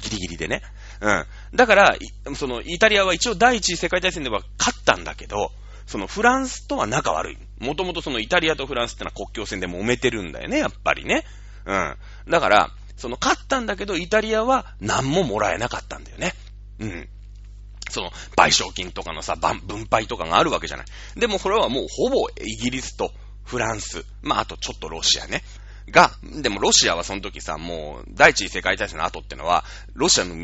[0.00, 0.62] ギリギリでね。
[1.00, 1.26] うん。
[1.54, 1.96] だから、
[2.34, 5.52] その、イタリアは一応第一次世界大戦では勝ったんだけど、
[5.86, 7.38] そのフランスとは仲悪い。
[7.58, 11.24] もともとそのイタリアとフランスってのは国境線で揉めてるんだよね、やっぱりね。
[11.64, 11.96] うん。
[12.28, 16.34] だから、その勝ったんだけど、イタリアは何ももらえなかったんだよね。
[16.78, 17.08] うん。
[17.90, 20.86] その、賠償金とかのさ、分配とかがあるわけじゃない。
[21.16, 23.12] でも、これはもうほぼイギリスと
[23.44, 25.42] フランス、まあ、あとちょっとロシアね。
[25.88, 26.10] が、
[26.42, 30.34] でもロシアはその時さ、もう、第一次世界大戦の後ってのは、ロシアの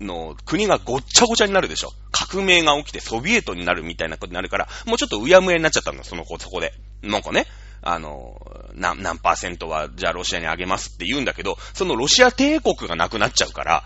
[0.00, 1.92] の国がごっちゃごちゃになるでしょ。
[2.10, 6.74] 革命が起きてソビエトになるみたいなことになるから、もうちょっとうやむやになっちゃったんだ、その子、そこで。
[7.02, 7.46] なんかね、
[7.82, 8.40] あの、
[8.74, 13.84] 何、何パーセントは、じゃあロシアにあげますって言うんだけど、そのロシア帝国がなくなっちゃうから、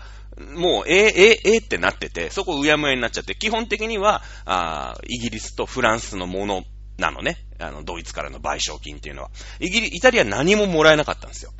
[0.55, 6.63] もう、ええええってなってて、そこうやむやになっちゃって、基本的には、ああイギリスとフランスのもの
[6.97, 7.37] なのね。
[7.59, 9.31] あの、ドイツからの賠償金っていうのは。
[9.59, 11.51] イギリ、イタリア何ももらえなかったんですよ。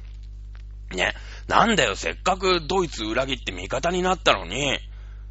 [0.95, 1.13] ね。
[1.47, 4.79] なんだよ、せっかくドイツ裏切って味方になったのに、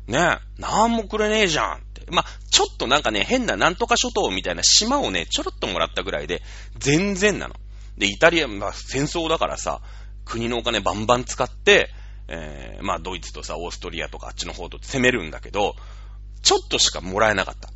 [0.06, 1.82] ね、なんもくれねえじゃん。
[2.10, 6.42] まあ、ちょっとなんかね、変ななんとか諸島みたいな島をね、ちょろっともらったぐらいで、
[6.78, 7.54] 全然なの。
[7.98, 9.80] で、イタリア、まあ、戦争だからさ、
[10.24, 11.90] 国のお金バンバン使って、
[12.28, 15.74] えー、まあ、ドイツとさ、オーストリアとかあっちの方と攻めるんだけど、
[16.42, 17.70] ちょっとしかもらえなかった。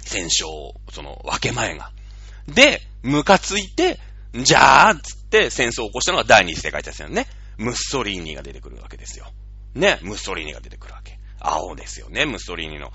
[0.00, 0.48] 戦勝、
[0.90, 1.92] その、分け前が。
[2.48, 4.00] で、ムカついて、
[4.34, 7.26] じゃあ、つって戦争を起こしたのが第二次世界大戦ね。
[7.58, 9.26] ムッソリーニが出てくるわけですよ。
[9.74, 11.18] ね、ムッソリーニが出てくるわけ。
[11.46, 12.26] 青ですよね。
[12.26, 12.92] ムッソリーニの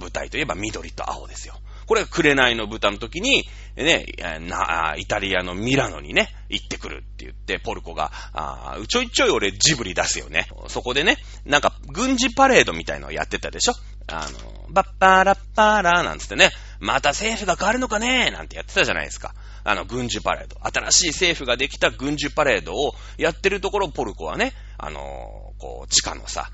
[0.00, 1.54] 舞台といえば緑と青ですよ。
[1.86, 3.44] これが紅の豚の時に、
[3.76, 4.06] ね、
[4.40, 10.46] な、イタリアのミラノにね、行ってくるって言って、ポルコが、あちょいちょい俺ジブリ出すよね。
[10.68, 13.74] そこでね、なんか軍事パレードみたいのをやってたでしょ
[14.06, 18.30] あの、バッパーラッパーラーなんつってね、また政府が変わるのかね？
[18.30, 19.34] なんてやってたじゃないですか。
[19.64, 20.56] あの、軍事パレード。
[20.62, 26.50] 新しい政府ができた軍事パレードをやってるところ、ポルコはね、あのこう、地下のさ、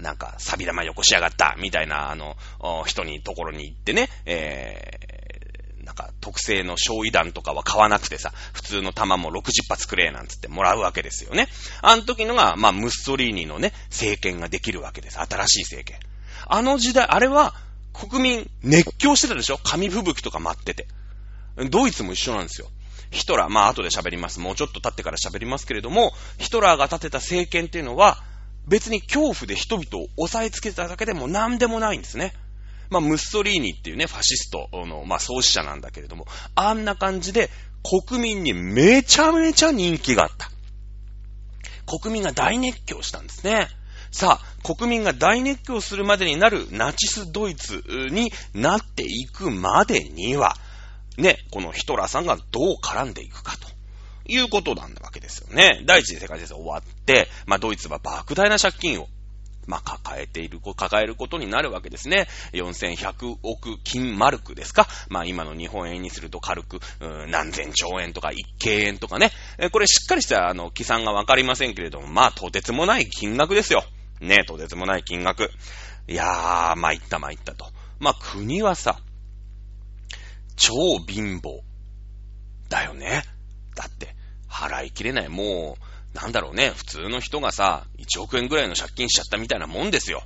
[0.00, 2.36] なんか、サビ玉よこしやがった、みたいな、あの、
[2.86, 11.48] 人に、ところに行ってね、えー、なんか、特製の焼夷弾とかは買わなくてさ、普通の弾も60発くれ、なんつってもらうわけですよね。
[11.82, 15.18] あの時のが、まあ、ムッソリーニのね、政権ができるわけです。
[15.18, 16.00] 新しい政権。
[16.46, 17.54] あの時代、あれは、
[17.92, 19.58] 国民熱狂してたでしょ？
[19.58, 20.86] 紙吹雪とか待ってて。
[21.70, 22.68] ドイツも一緒なんですよ。
[23.10, 24.38] ヒトラー、まあ後で喋ります。
[24.38, 28.22] もうちょっと経ってから喋りますけれども、ヒトラーが立てた政権っていうのは、
[28.68, 32.34] 別に恐怖で人々を押さえつけただけでも何でもないんですね。
[32.90, 37.50] まあ、ムッソリーニっていうね、ファシストの、まあ、創始者なんだけれども、あんな感じで
[37.82, 40.50] 国民にめちゃめちゃ人気があった。
[41.86, 43.68] 国民が大熱狂したんですね。
[44.10, 50.56] さあ、国民が大熱狂するまでになるナチスドイツになっていくまでには、
[51.18, 53.77] ね、このヒトラーさんがどう絡んでいくかと。
[54.28, 55.82] いうことなんだわけですよね。
[55.86, 59.08] 第一次世界大戦終わって、まあドイツは莫大な借金を、
[59.66, 62.28] まあ抱えている、抱えることになるわけですね。
[62.52, 66.80] 4100億金マルクですかまあ今の日本円にすると軽く、
[67.28, 69.30] 何千兆円とか一京円とかね。
[69.72, 73.82] これしっかりしたあの、計算がわかりませんけれども、まあとてつもない金額ですよ。
[74.20, 75.50] ねえとてつもない金額。
[76.06, 77.66] いやー、参った参ったと。
[77.98, 79.00] まあ国はさ、
[80.56, 80.72] 超
[81.06, 81.60] 貧乏。
[82.68, 83.22] だよね。
[83.74, 84.14] だって、
[84.48, 85.28] 払いきれない。
[85.28, 85.76] も
[86.14, 90.22] う、なんだろうね、普通の人がさ、1億円ぐらいの借金しちゃったみたいなもんですよ。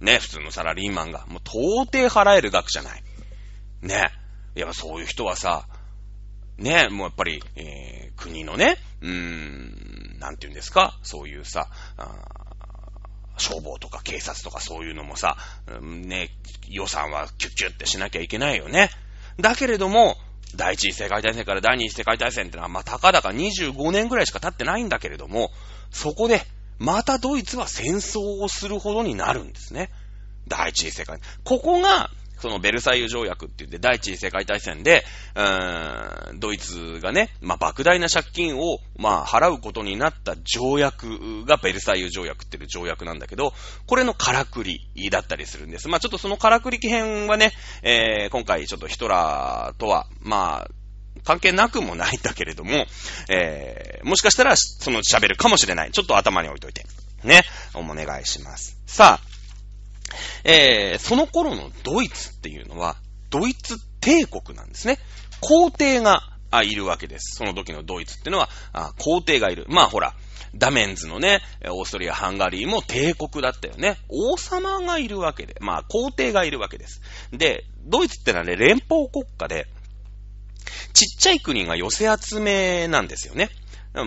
[0.00, 1.26] ね、普通のサラリーマンが。
[1.26, 3.02] もう到底払える額じゃない。
[3.82, 4.10] ね。
[4.54, 5.68] やっぱそういう人はさ、
[6.58, 12.46] ね、もうやっぱり、えー、国のね、うーん、なんて言うんですか、そういうさ、あ
[13.38, 15.36] 消防とか警察とかそういうのもさ、
[15.80, 16.30] ね、
[16.68, 18.90] 予算はキュッキュッってしなきゃいけないよね。
[19.38, 20.16] だけれども、
[20.56, 25.50] 第一次世界大戦から第二次世界大戦ってのは、まあ、たかだか25年ぐらいしか経ってないんだけれども、
[25.90, 26.42] そこで、
[26.78, 29.90] またドイツは戦争をするほどになるんですね。
[30.48, 31.18] 第一次世界。
[31.44, 43.52] ここが、そのベルサイユ条約って言って、第一次世界大戦で、うーん、ドイツがね、まあ、莫大な借金を、まあ、払うことになった条約がベルサイユ条約っていう条約なんだけど、
[43.86, 45.88] これのからくりだったりするんです。
[45.88, 50.68] まあ、ちょっとそのからくり編はね、えー、今回ちょっとヒトラーとは、まあ、
[51.24, 52.86] 関係なくもないんだけれども、
[53.28, 55.90] えー、もしかしたら、その喋るかもしれない。
[55.90, 56.84] ちょっと頭に置いといて。
[57.24, 57.42] ね。
[57.74, 58.78] お願いします。
[58.86, 59.35] さあ、
[60.44, 62.96] えー、その頃のドイツっていうのは、
[63.30, 64.98] ドイツ帝国なんですね。
[65.40, 66.22] 皇帝が
[66.64, 67.36] いるわけです。
[67.36, 69.66] その時のドイツっていうのは、あ皇帝がいる。
[69.68, 70.14] まあほら、
[70.54, 73.98] ダメンズのね、オーストリア、ハンガリーも帝国だったよね。
[74.08, 77.00] 王様がいるわけで、まあ皇帝がいるわけです。
[77.32, 79.66] で、ドイツってのはね、連邦国家で、
[80.92, 83.50] ちっちゃい国が寄せ集めなんですよね。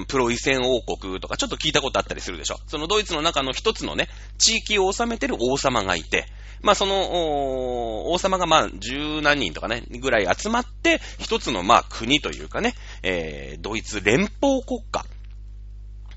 [0.08, 2.58] プロイセン王国とかちょっと聞いたことあったりするでしょ。
[2.68, 6.26] そのドイツの中の一つのね、地域を治めてる王様がいて、
[6.62, 15.06] まあその、王様がまあ十何人とかね、ぐらい集まって、一つのまあ国というかね、えー、ドイツ連邦国家。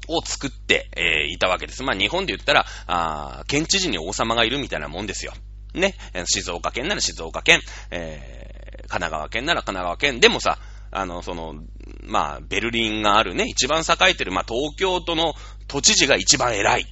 [0.08, 1.84] を作って、えー、いたわけです。
[1.84, 5.32] まあ日本で言ったら、あ県知事に王様がいるみたいなもんですよ。
[5.74, 5.94] ね。
[6.26, 7.60] 静岡県なら静岡県、
[7.92, 10.18] えー、神奈川県なら神奈川県。
[10.18, 10.58] でもさ、
[10.90, 11.54] あの、その、
[12.02, 15.34] まあ、ベルリンがあるね、一番栄えてる、まあ、東京都の
[15.68, 16.86] 都知事が一番偉い。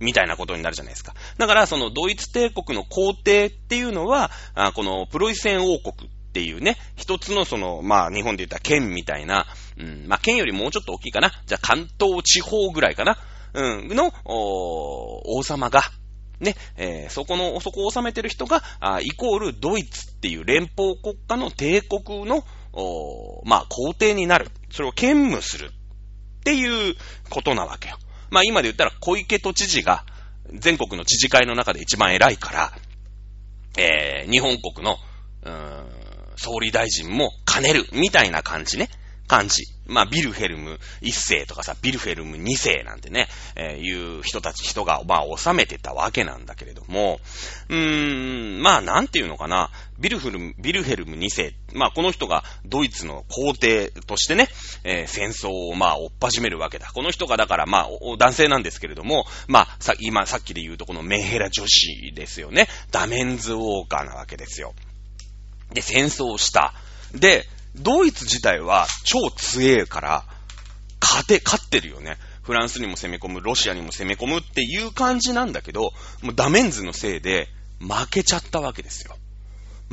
[0.00, 1.14] みたいなことになるじゃないですか。
[1.38, 9.46] だから、そのドイツ帝国の皇帝っていうのは、あこのプロイセン王国っていうね、一つのその、まあ、日本で言ったら県みたいな、
[9.78, 11.30] うん、まあ、県よりもうちょっと大きいかな。
[11.46, 13.18] じゃあ、関東地方ぐらいかな。
[13.54, 15.82] うん、の、王様が、
[16.40, 24.48] ね、えー、そこの、そこを治めてる人が、あイコールドイツっていう連邦国家の帝国の、おまあ、皇帝になる。
[24.70, 25.66] それを兼務する。
[25.66, 26.94] っていう
[27.30, 27.96] ことなわけよ。
[28.30, 30.04] まあ今で言ったら小池都知事が
[30.52, 32.72] 全国の知事会の中で一番偉いから、
[33.78, 34.96] えー、日本国の、
[35.42, 35.86] うーん、
[36.36, 38.88] 総理大臣も兼ねる、みたいな感じね。
[39.26, 39.64] 感じ。
[39.86, 47.20] まあ、ビルフェルム一世とかさ、ビルフェルム二世なんてね、えー、いう人たち、人が、まあ、治めてたわけなんだけれども、
[47.68, 54.48] うーん、まあ、なんていうのかな、ビルフルム、ビルフェルム二世、まあ、この人がドイツの皇帝としてね、
[54.82, 56.90] えー、戦争を、まあ、追っ始めるわけだ。
[56.92, 62.68] この人が、だから、まあ、男性なんですけれども、まあ、さ、今、さっきで言うと、このメンヘラ女子ですよね。
[62.90, 64.74] ダメンズウォーカーなわけですよ。
[65.72, 66.74] で、戦争した。
[67.14, 70.24] で、ドイツ自体は超強えから、
[71.00, 72.16] 勝て、勝ってるよね。
[72.42, 79.16] フランスにも攻め込む、ロシアにも攻め込むっていう感じなんだけど、もうダメンズのせいで負けちゃったわけですよ。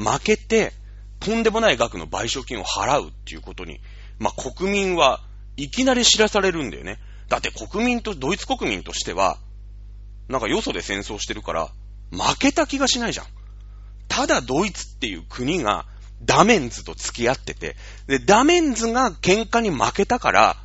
[0.01, 0.73] 負けて、
[1.19, 3.79] とんでもない額の賠償金を払うっていうことに、
[4.19, 5.21] まあ、国民は
[5.55, 6.99] いきなり知らされるんだよね。
[7.29, 9.37] だって国民と、ドイツ国民としては、
[10.27, 11.69] なんかよそで戦争してるから、
[12.11, 13.25] 負けた気がしないじゃん。
[14.07, 15.85] ただドイツっていう国が
[16.23, 17.75] ダメンズと付き合ってて、
[18.07, 20.57] で、ダメンズが喧嘩に負けたから、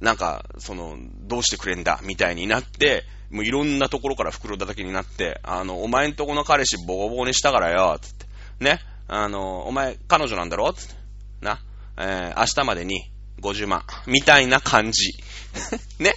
[0.00, 8.21] なんか、その、どうしてくれんだ、みたいになって、もういろんなところから袋叩きになって、あの、お前んとこの彼氏ボコボコにしたからよ、つって。
[8.60, 8.80] ね。
[9.08, 10.72] あの、お前、彼女なんだろ？
[10.72, 10.94] つって。
[11.40, 11.60] な。
[11.98, 13.10] えー、明日までに
[13.40, 13.84] 50万。
[14.06, 15.12] みたいな感じ。
[15.98, 16.14] ね。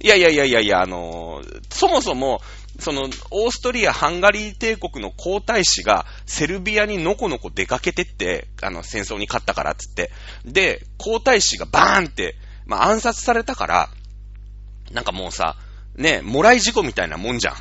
[0.00, 2.42] いやいやいやいやいや、あのそもそも、
[2.78, 10.10] その、オーストリア、ハンガリー帝国の皇太子が、セルビアにのこのこ出かけてって、あの、戦争に勝ったからっつって。
[10.44, 13.90] で、皇太子がバーンって、まあ、暗殺されたから、
[14.90, 15.56] なんかもうさ、
[15.96, 17.54] ね、もらい事故みたいなもんじゃん。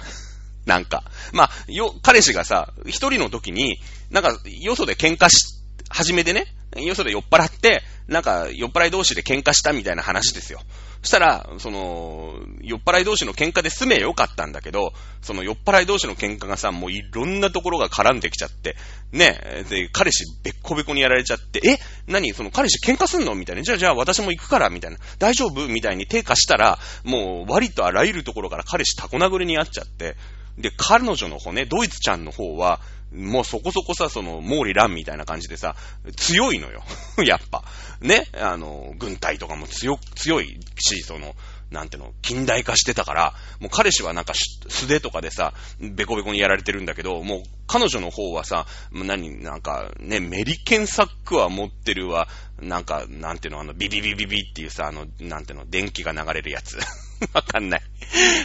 [0.66, 1.04] なんか。
[1.34, 6.46] まあ、よ、彼氏がさ、一人の時に、なんか、よそで喧嘩し、始めてね、
[6.78, 10.62] よそで酔っ払って、なんか、酔っ払い同士で喧嘩したみたいな話ですよ。
[11.02, 14.94] そしたら、その、酔っ払い同士の喧嘩で済めよかったんだけど、
[15.24, 18.76] その酔っ払い同士の喧嘩がさ、もういろんなところが絡んできちゃって、
[19.12, 23.34] ね、で、彼氏べっこべこにやられちゃって、え何その彼氏喧嘩すんの？
[23.34, 23.64] みたいな。
[23.64, 24.98] じゃあじゃあ私も行くから、みたいな。
[25.18, 25.68] 大丈夫？
[25.68, 30.16] みたいに手貸したら、もう割とあらゆるところから彼氏タコ殴りにあっちゃって、
[30.58, 32.82] で、彼女の方ね、ドイツちゃんの方は、
[33.14, 35.76] もうそこそこさ、その、毛利蘭みたいな感じでさ、
[36.16, 36.84] 強いのよ。
[37.26, 37.64] やっぱ。
[38.00, 38.28] ね。
[38.34, 41.36] あの、軍隊とかも強、強いし、その、
[41.72, 44.34] なんていうの、近代化してたから、もう彼氏はなんか
[44.68, 52.28] 素手とかでさ、ベコベコにやられてるんだけど、もう彼女の方はさ、何、なんかね、メリケンサックは持ってるわ、
[52.62, 56.78] なんか、なんていうの、あの、ビビビビビっていうさ、あの、なんていうの、電気が流れるやつ。
[57.34, 57.82] わかんない。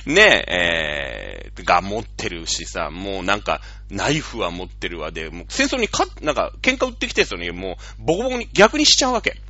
[0.07, 3.61] ねえ、えー、が持ってるしさ、もうなんか、
[3.91, 9.41] ナイフは持ってるわで、もう戦争にか、なんか、喧嘩売ってきてる人に、もう、ボコボコに逆にしちゃうわけ。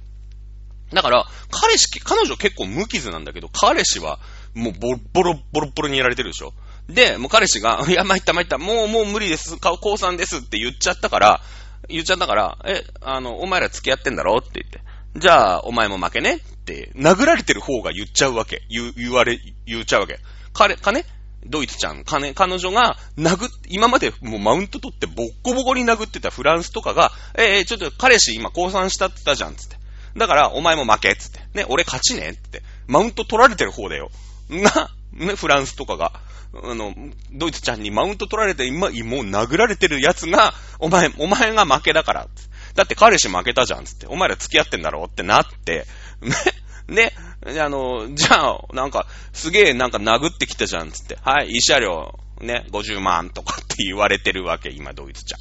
[0.92, 4.20] だから、彼氏、彼女結構無傷なんだけど、彼氏は、
[4.54, 6.54] もうボロボロボロボロにやられてるでしょ。
[6.88, 11.42] で、もう彼氏が、 いや、参った参った、もうもう無理です、高三ですって言っちゃったから、
[11.88, 14.80] 言っちゃったから、え、あの、お前ら付き合ってんだろって言って。
[15.16, 16.36] じゃあ、お前も負けね？
[16.36, 18.62] って、殴られてる方が言っちゃうわけ。
[18.68, 20.18] 言、言われ、言っちゃうわけ。
[20.52, 21.04] 彼、かね
[21.44, 29.76] ドイツちゃん、金、彼女が殴、今までもうマウント取ってボッコボコに殴ってたフランスとかが、えー、ちょっと彼氏今降参したって言ったじゃん、つって。
[30.16, 31.40] だから、お前も負け、つって。
[31.54, 32.62] ね、俺勝ちね、って。
[32.86, 34.10] マウント取られてる方だよ。
[34.48, 36.20] な、ね、フランスとかが。
[36.64, 36.94] あの、
[37.32, 38.90] ドイツちゃんにマウント取られて、今、もう
[39.24, 42.28] 殴られてるやつが、お前、お前が負けだから。
[42.34, 44.06] つってだって彼氏負けたじゃん、つって。
[44.06, 45.86] お前ら付き合ってんだろってなって、
[46.88, 47.12] ね、
[47.44, 51.18] ね、あの、じゃあ、なんか、すげえなんか殴ってきたじゃん、つって。
[51.22, 55.40] はい、慰謝料、ね、50万とかって言われてるわけ、今、ドイツちゃん。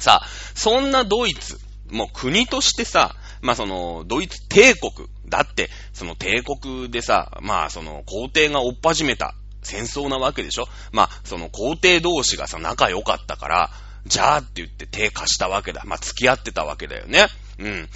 [0.00, 1.58] さあ、そんなドイツ、
[1.90, 5.08] もう国としてさ、まあその、ドイツ帝国。
[5.28, 13.70] だって、その帝国でさ、まあその、皇帝が追っ始めた戦争なわけでしょまあ、その皇帝同士がさ、仲良かったから、
[14.06, 15.82] じゃあって言って手貸したわけだ。
[15.84, 17.26] まあ、付き合ってたわけだよね。
[17.58, 17.88] うん。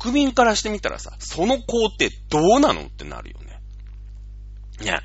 [0.00, 3.60] 国民からしてみたらさ、その皇帝どうなのってなるよね。
[4.84, 5.00] ね。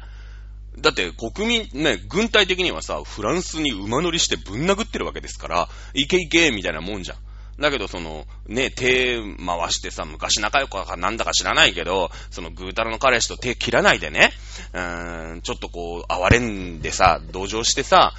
[0.79, 7.17] だって国民、ね、軍隊的にはさ、フランスに馬乗りしてぶん殴ってるわけですから、いけいけみたいなもんじゃん。
[7.59, 14.31] だけど、その、ね、手回してさ、昔仲良くかなんだか知らないけど、そのぐーたらの彼氏と手切らないでね、
[14.73, 18.13] うーん、ちょっとこう、哀れんでさ、同情してさ、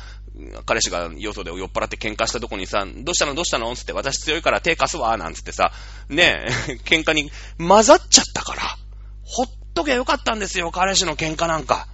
[0.67, 5.73] 彼氏がよそで酔っ払って喧嘩したとこにさ、どうしたのどうしたのつって、私強いから手貸すわ、なんつってさ、
[6.09, 8.63] ねえ 喧嘩に混ざっちゃったから、
[9.25, 11.89] ほっとけよかったんですよ、彼氏の喧嘩なんか。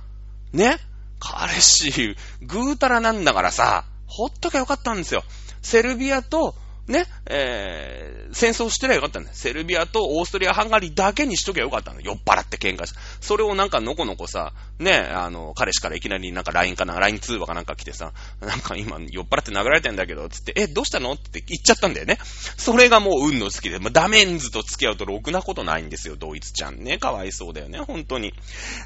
[0.52, 0.78] ね
[1.20, 5.22] 彼氏、ぐうたらなんだからさ、ほっとけよかったんですよ。
[5.62, 6.56] セルビアと、
[6.88, 9.34] ね、えー、戦争してりゃよかったんだよ。
[9.36, 12.12] セルビアとオーストリア、ハンガリーだけにしときゃよかったんだよ。
[12.12, 12.98] 酔っ払って喧嘩して。
[13.20, 21.12] それをなんかのこのこさ、ね、あの、彼氏からいきなりなんか LINE かな、LINE 通話かなんか来てさ、なんか今酔っ払って殴られてんだけど、つって、え、どうしたの？
[21.12, 22.18] って言っちゃったんだよね。
[22.56, 26.98] それがもう運の好きで、まあ、ダメンズと付き合うとろくなことないんですよ、ドイツちゃんね。
[26.98, 28.34] かわいそうだよね、本当に。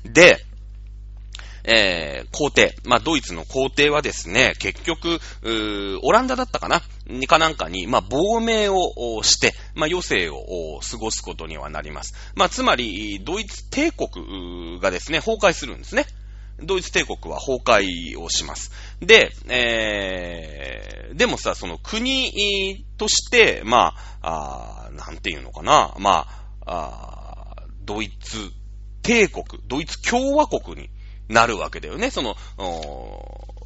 [0.05, 0.45] で、
[1.69, 5.21] えー、皇帝、まあ、ドイツの皇帝はですね、結局、
[6.03, 6.81] オランダだったかな？
[7.09, 12.15] にかなんかに、まあ、亡命をして、まあ、余生を過ごすことにはなります。
[12.37, 16.07] まあ、つまり、ドイツ帝国がですね、崩壊するんですね。
[16.63, 18.71] ドイツ帝国は崩壊をします。
[19.01, 26.27] で、えー、でもさ、その国として、まあ、あなんていうのかな、ま
[26.65, 28.39] あ、あドイツ
[29.03, 30.89] 帝国、ドイツ共和国に
[31.29, 32.11] なるわけだよね。
[32.11, 32.37] その、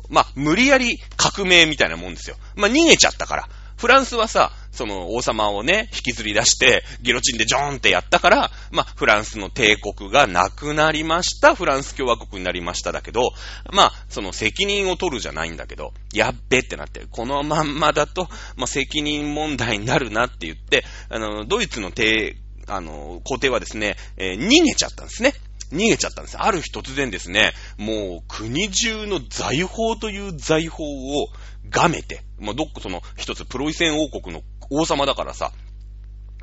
[0.08, 2.36] まあ、無理やり革命みたいなもんですよ。
[2.56, 3.48] まあ、逃げちゃったから。
[3.80, 11.54] フランスはさ、その王様をね、引きずり出して、ギロチンでジョーンってやったから、まあ、フランスの帝国がなくなりました。
[11.54, 13.32] フランス共和国になりましただけど、
[13.72, 25.32] まあ、その責任を取るじゃないんだけど、やっべってなって、このまんまだと、まあ、責任問題になるなって言って、あの、ドイツの帝、あの、皇帝はですね、えー、逃げちゃったんですね。
[25.72, 26.38] 逃げちゃったんです。
[26.38, 31.28] ある日突然ですね、もう国中の財宝という財宝を
[31.68, 35.52] がめて、まあ、どっかその一つプロイセン王国の王様だからさ、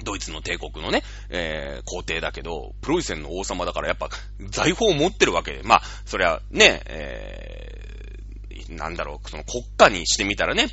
[0.03, 4.09] ドイツの帝国のね、えー、皇帝だけど、プロイセンの王様だからやっぱ
[4.49, 10.67] 財宝を持ってるわけで、まあ、そりゃね、えー、なんだろう、その国家にしてみたらね、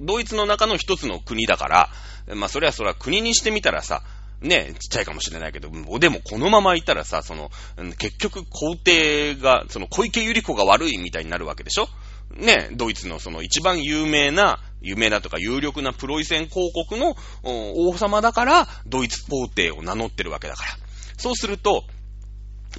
[0.00, 1.90] ドイツの中の一つの国だから、
[2.34, 4.02] まあそれはそれは国にしてみたらさ、
[4.42, 7.50] ね、ちっちゃいかもしれないけど、でもこのままいたらさ、その、
[7.98, 11.88] 結局皇帝が、その小池百合子が悪いみたいになるわけでしょ？
[12.34, 20.70] ね、ドイツのその一番有名な、有名なとか有力なプロイセン公国の王様だから、ドイツ皇帝を名乗ってるわけだから。
[21.18, 21.84] そうすると、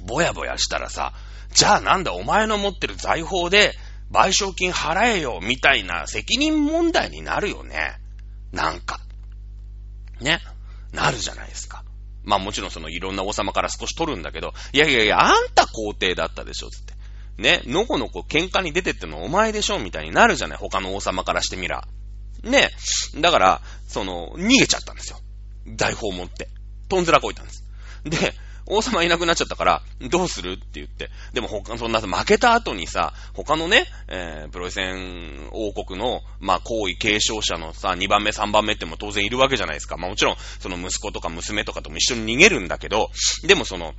[0.02, 1.12] ぼやぼやしたらさ、
[1.52, 3.74] じゃあなんだお前の持ってる財宝で
[4.12, 7.96] 賠償金払えよ、みたいな責任問題になるよね。
[8.52, 8.98] なんか。
[10.20, 10.40] ね。
[10.94, 11.84] なるじゃないですか。
[12.22, 16.94] まあもちろんそのいろんな王様から少し取るんだけど、いやいやいや、あんた皇帝だったでしょ、つって。
[17.36, 21.86] ね、のこのこ喧嘩に出てってのお前でしょみたいになるじゃない他の王様からしてみら。
[22.42, 22.70] ね。
[23.20, 25.18] だから、その、逃げちゃったんですよ。
[25.76, 26.48] 財宝を持って。
[26.88, 27.64] とんずらこいたんです。
[28.04, 28.34] で、
[28.66, 31.10] 王様いなくなっちゃったから、どうするって言って。
[31.32, 39.96] でも他、そんな負けた後にさ、他のね、えー、プロイセン王国の、まあ、皇位継承者のさ、2番目、3番目っても当然いるわけじゃないですか。
[39.96, 43.10] まあもちろん、その息子とか娘とかとも一緒に逃げるんだけど、
[43.46, 43.94] でもその、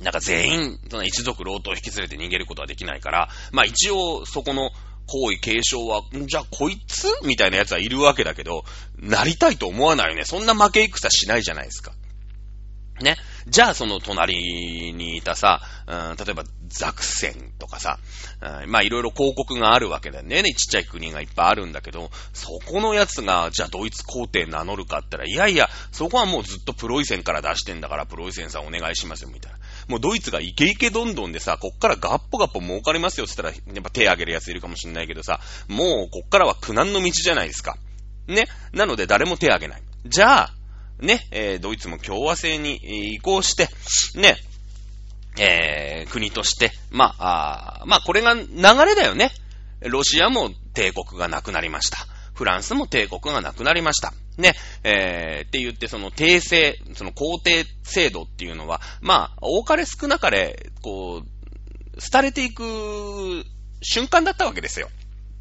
[0.00, 4.70] なんか全員、その一族老頭引き連れて逃げることはできないから、まあ一応そこの
[5.06, 8.64] 皇位継承は、じゃあこいつみたいな奴はいるわけだけど、
[8.98, 10.24] なりたいと思わないよね。
[10.24, 11.92] そんな負け戦しないじゃないですか。
[13.00, 13.16] ね。
[13.48, 17.98] じゃあその隣にいたさ、うん、例えばザクセンとかさ、
[18.62, 20.42] うん、まあいろいろ広告があるわけだよね。
[20.42, 29.58] ちっちゃい国がいっぱいあるんだけど、そこのやつが、じゃあドイツ皇帝名乗るかって言ったら、いやいや、そこはもうずっとプロイセンから出してんだから、プロイセンさんお願いしますよ、みたいな。
[29.88, 37.76] もうドイツがイケイケどんどんでさ、こっからガッポガッポ儲かりますよって言ったら、やっぱ手挙げるやついるかもしんないけどさ、もうこっからは苦難の道じゃないですか。
[38.26, 38.46] ね。
[38.72, 39.82] なので誰も手挙げない。
[40.04, 40.54] じゃあ、
[41.00, 43.68] ね、えー、ドイツも共和制に移行して、
[44.18, 44.36] ね、
[45.38, 48.44] えー、国として、まあ、あまあ、これが流
[48.84, 49.30] れだよね。
[49.80, 51.98] ロシアも帝国がなくなりました。
[52.34, 54.12] フランスも帝国がなくなりました。
[54.36, 63.44] ね、えー、って言って、その帝制、その皇帝制度っていうのは、まあ、多かれ少なかれ、こう、廃れていく
[63.82, 64.88] 瞬間だったわけですよ。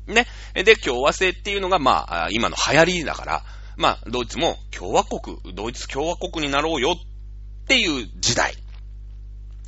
[0.07, 0.25] ね。
[0.53, 3.43] で、共和制っていうのが、まあ、今の流行りだから、
[3.77, 8.55] まあ、ドイツも共和国、ドイツ共和国になろうよっていう時代。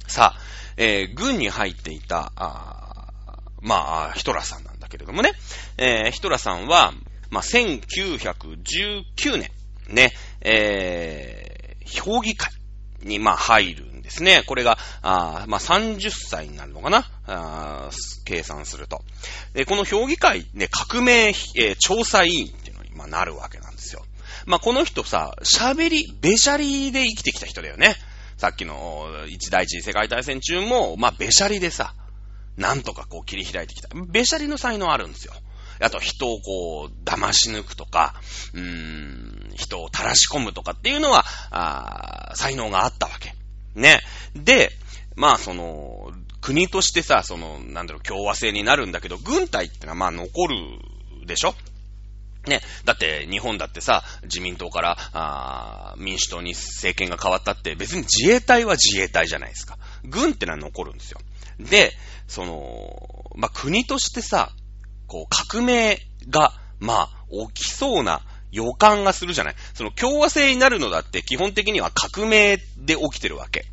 [0.07, 0.39] さあ、
[0.77, 3.13] えー、軍に入っていた、あ
[3.61, 5.33] まあ、ヒトラーさんなんだけれどもね、
[5.77, 6.93] えー、ヒトラーさんは、
[7.29, 9.51] まあ、1919年、
[9.89, 12.51] ね、えー、評議会
[13.03, 14.43] に、まあ、入るんですね。
[14.47, 17.05] これが、あまあ、30歳になるのかな？
[17.27, 17.89] あ
[18.25, 19.03] 計算すると。
[19.53, 23.68] で、この評議会、ね、革命、えー、調査委員っていうのに、まあ、なるわけなんです。
[24.49, 27.95] まあ、この人さ、喋り、べしゃりで生きてきた人だよね。
[28.35, 31.93] さっきの一第一次世界大戦中も、まあ、べしゃりでさ、
[32.57, 33.89] なんとかこう切り開いてきた。
[34.07, 35.33] べしゃりの才能あるんですよ。
[35.79, 38.15] あと人をこう、騙し抜くとか、
[38.55, 43.35] うーん、人を垂らし込むとかっていうのは、あ才能があったわけ。
[43.75, 44.01] ね。
[44.33, 44.71] で、
[45.15, 50.55] まあその、国としてさ、その、なんだろう、共和制になるんだけど、軍隊ってのはまあ残る
[51.27, 51.53] でしょ
[52.49, 52.61] ね。
[52.85, 59.77] だって、日本だってさ、自民党から、あ民主党に政権が変わったって、別に自衛隊は自衛隊じゃないですか。
[60.03, 61.19] 軍ってのは残るんですよ。
[61.59, 61.93] で、
[62.27, 64.51] その、まあ、国としてさ、
[65.07, 67.09] こう、革命が、まあ、
[67.53, 68.21] 起きそうな
[68.51, 69.55] 予感がするじゃない。
[69.73, 73.65] その共和制になるのだって基本的には革命で起きてるわけ。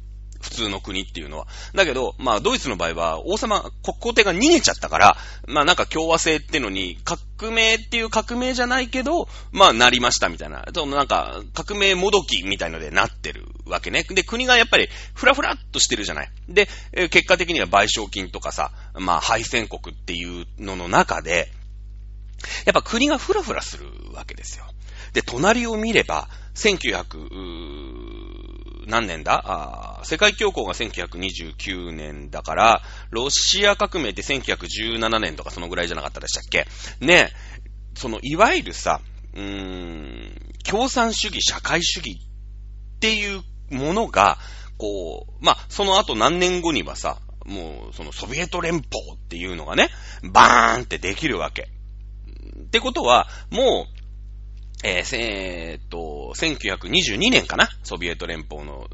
[0.47, 1.47] 普通の国っていうのは。
[1.75, 5.17] だけど、まあ、ドイツの場合は、王様、国皇帝が逃げちゃったから、
[5.49, 10.63] まあ、なんか共和制ってのに、革命っていう革命じゃないけど、まあ、なりましたみたいな。
[10.63, 14.05] でもなんか、革命もどきみたいのでなってるわけね。
[14.05, 16.31] で、国がやっぱり、ふらふらっとしてるじゃない。
[16.49, 16.69] で、
[17.11, 21.51] 結果的には賠償金とかさ、まあ、敗戦国っていうのの中で、
[22.65, 24.67] やっぱ国がふらふらするわけですよ。
[25.13, 28.46] で、隣を見れば、1900、
[28.87, 29.43] 何年だ？
[29.45, 36.67] あ世界恐慌が1929年だから、ロシア革命って1917年とかそのぐらいじゃなかったでしたっけ？
[37.05, 37.31] ね
[37.97, 39.01] その、いわゆるさ、
[39.35, 42.19] うーん、共産主義、社会主義
[42.97, 44.39] っていうものが、
[44.79, 48.85] こう、まあ、その後何年後にはさ、もう、そのソビエト連邦
[49.15, 49.89] っていうのがね、
[50.23, 51.69] バーンってできるわけ。
[52.65, 53.96] ってことは、もう、
[54.87, 57.69] えー、えー、っと、1922年かな？
[57.83, 58.89] ソビエト連邦の、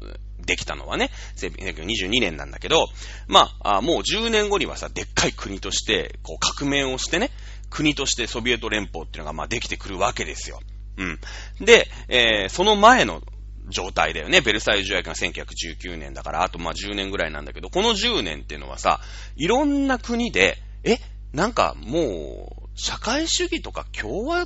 [0.45, 2.87] できたのはね、1922年なんだけど、
[3.27, 7.29] まあ、もう10年後にはさ、でっかい国として、こう革命をしてね、
[7.69, 10.59] 国としてソビエト連邦っていうのがまあできてくるわけですよ。
[10.97, 11.19] うん。
[11.65, 13.21] で、えー、その前の
[13.69, 14.41] 状態だよね。
[14.41, 18.99] ベルサイユ条約が1919年だから、あとまあ10年ぐらいなんだけど、この10年っていうのはさ、
[19.37, 20.97] いろんな国で、え、
[21.31, 24.45] なんかもう、社会主義とか共和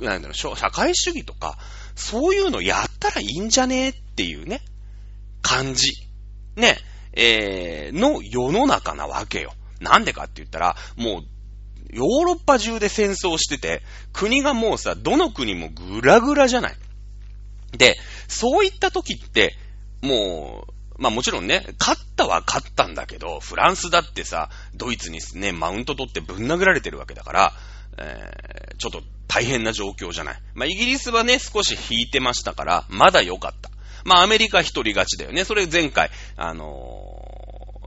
[0.00, 1.58] なんだろう、社会主義とか、
[1.94, 4.60] そういうのやったらいいんじゃねえっていうね、
[5.42, 5.92] 感じ。
[6.56, 6.78] ね、
[7.12, 9.52] えー、の世の中なわけよ。
[9.80, 11.24] なんでかって言ったら、もう、
[11.90, 13.82] ヨーロッパ中で戦争してて、
[14.12, 16.76] 国がもうさ、どの国もグラグラじゃない。
[17.76, 17.96] で、
[18.28, 19.56] そういった時って、
[20.00, 27.52] もう、まあもちろんね、勝ったは勝ったんだけど、フランスだってさ、ドイツにね、マウント取ってぶん殴られてるわけだから、
[27.98, 30.42] えー、ちょっと大変な状況じゃない。
[30.54, 33.70] まあ、イギリスはね、少し引いてましたから、まだ良かった。
[34.04, 35.44] まあ、アメリカ一人勝ちだよね。
[35.44, 37.10] それ前回、あの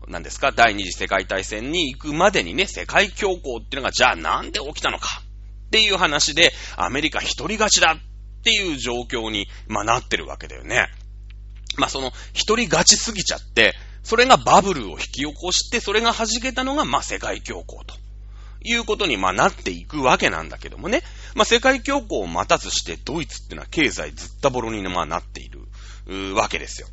[0.08, 5.22] ー、何ですか、第二次世界大戦に行くまでにね、世界恐慌っていうのが、じゃあなんで起きたのか？
[5.68, 10.88] っていう話で、アメリカ一人勝ちだっていう状況に、まあ、なってるわけだよね。
[11.78, 17.94] まあ、その、一人勝ちすぎちゃって、それがバブルを引き起こして、それが弾けたのが、まあ、世界恐慌と。
[18.64, 21.03] いうことに、まあ、なっていくわけなんだけどもね。
[21.36, 25.62] まあ、世界恐慌を待たずして、ドイツっていうのは経済ずったぼろに、まあ、なっている、
[26.36, 26.88] わけですよ。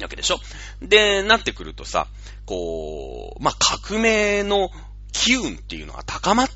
[0.00, 0.40] わけでしょ？
[0.80, 2.06] で、なってくるとさ、
[2.46, 4.70] こう、まあ、革命の
[5.12, 6.50] 機運っていうのが高まっ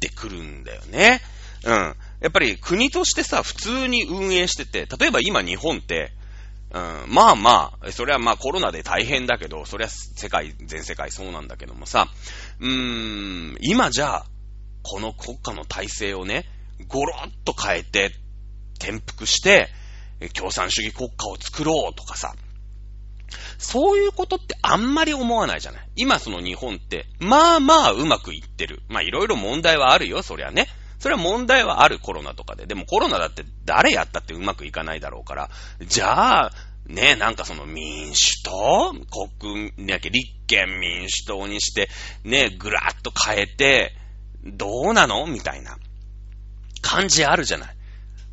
[0.00, 1.20] てくるんだよね。
[1.64, 1.72] うん。
[2.20, 6.12] やっぱり国としてさ、普通に運営してて、例えば今日本って、
[6.78, 12.08] ん、まあまあ、それはまあコロナで大変だけど、それは世界、全世界そうなんだけどもさ、
[12.60, 14.26] うーん、今じゃあ、
[14.82, 16.46] この国家の体制をね、
[16.88, 18.12] ゴロッと変えて、
[18.78, 19.68] 転覆して、
[20.34, 22.34] 共産主義国家を作ろうとかさ、
[23.58, 25.88] そういうことってあんまり思わないじゃない。
[25.96, 28.82] 今その日本って、まあまあうまくいってる。
[28.88, 30.66] まあいろいろ問題はあるよ、そりゃね。
[31.00, 32.66] それは問題はあるコロナとかで。
[32.66, 35.50] でもコロナだって誰やったってうまくいかないだろうから。
[35.80, 36.52] じゃあ、
[36.86, 38.94] ねえ、なんかその民主党？
[39.38, 40.10] 国、ね、立
[40.46, 41.88] 憲民主党にして、
[42.24, 43.96] ねえ、ぐらっと変えて、
[44.44, 45.26] どうなの？
[45.26, 45.78] みたいな
[46.82, 47.76] 感じあるじゃない。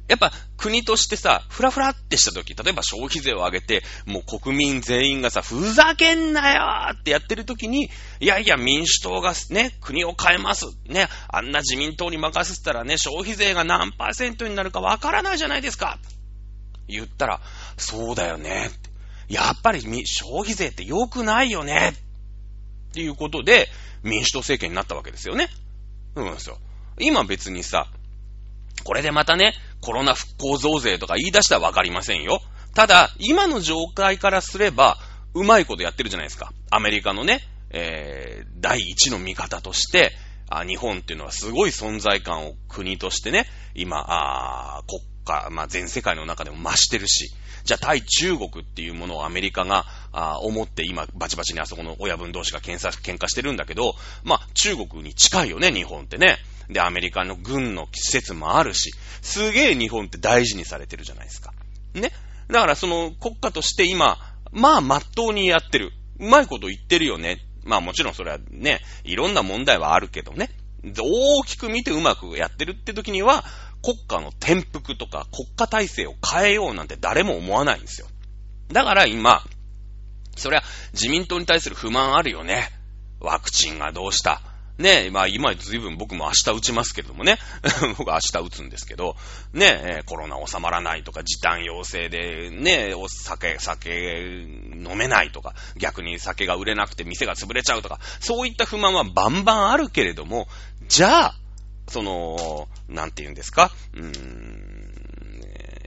[0.08, 7.90] やっぱ国としてさ、ふらふらってした時、例えば消費税を上げて、もう国民全員がさ、ふざけんなよーってやってる時に、
[8.20, 10.66] いやいや民主党がね、国を変えます。
[10.86, 16.00] ね、あんな自民党に任せたらね、消費税が何パーセントになるかわからないじゃないですか。
[16.88, 17.42] 言ったら、
[17.78, 18.70] そうだよね。
[19.28, 21.94] やっぱり消費税って良くないよね。
[22.92, 23.68] っていうことで、
[24.04, 25.50] 民主党政権になったわけですよね。
[26.16, 26.58] うんですよ。
[27.00, 27.88] 今別にさ、
[28.88, 32.40] これでまたね、コロナ復興増税とか言い出したらわかりませんよ。
[32.74, 34.98] ただ、今の状態からすれば、
[35.34, 36.54] うまいことやってるじゃないですか。
[36.72, 40.14] アメリカのね、えー、第一の味方として、
[40.50, 47.34] あ日本っていうのはすごい存在感を国としてね、今、あ国家、まあ、全世界の中でも増してるし、
[47.66, 49.84] じゃあ対中国っていうものをアメリカが、
[50.14, 56.38] あ思って今バチバチにあそこの親分同士が喧嘩喧嘩してるんだけど、まあ、中国に近いよね、日本ってね。
[56.70, 58.92] で、アメリカの軍の施設もあるし、
[59.22, 61.54] すげえ日本って大事にされてるじゃないですか。
[61.94, 62.12] ね。
[62.50, 64.18] だからその国家として今、
[64.52, 65.92] まあ、まっとうにやってる。
[66.20, 67.40] うまいこと言ってるよね。
[67.64, 70.50] まあもちろんそれはね、いろんな問題はあるけどね。
[70.84, 73.44] 大きく見てうまくやってるって時には、
[73.84, 78.08] 国家の転覆とか国家体制を変えようなんて誰も思わないんですよ。
[78.72, 79.44] だから今、
[80.36, 80.64] そりゃ
[80.94, 82.70] 自民党に対する不満あるよね。
[83.20, 84.42] ワクチンがどうした
[84.78, 87.38] ね、まあ今随分僕も明日打ちますけどもね。
[87.98, 89.16] 僕は明日打つんですけど、
[89.54, 94.22] ね、コロナ収まらないとか、時短要請で、ね、お酒、酒
[94.76, 100.48] 飲めないとか、逆に酒が売れなくて店が潰れちゃうとか、そういった不満はバンバンあるけれども、
[100.88, 101.36] じゃあ、
[101.88, 104.88] その、なんて言うんですか、うーん、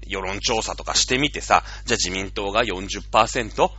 [0.06, 3.70] 世論調査とかしてみてさ、じゃあ自民党が40%、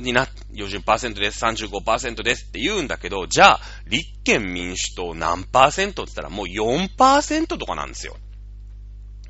[0.00, 8.16] にな、40%です、35%ですって言うんだけど、じゃあ、立憲民主党何パーセントって言ったらもう4%とかなんですよ。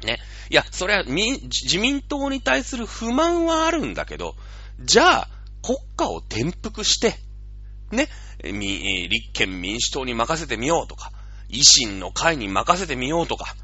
[0.05, 0.19] ね。
[0.51, 4.35] いや、それは自民党に対する不満はあるんだけど、
[4.81, 5.29] じゃあ、
[5.63, 7.17] 国家を転覆して、
[7.91, 8.09] ね、
[8.43, 11.13] 立憲民主党に任せてみようとか、
[11.51, 13.55] 維新の会に任せてみようとか、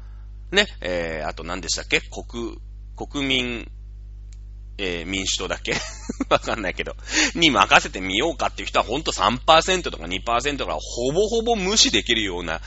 [0.51, 2.01] ね、えー、あと何でしたっけ？
[2.01, 2.57] 国、
[2.95, 3.71] 国民
[4.77, 5.75] えー、民主党だっけ？
[6.29, 6.95] わかんないけど、
[7.35, 12.61] に任せてみようかっていう人はほんと3%とか2%からほぼほぼ無視できるような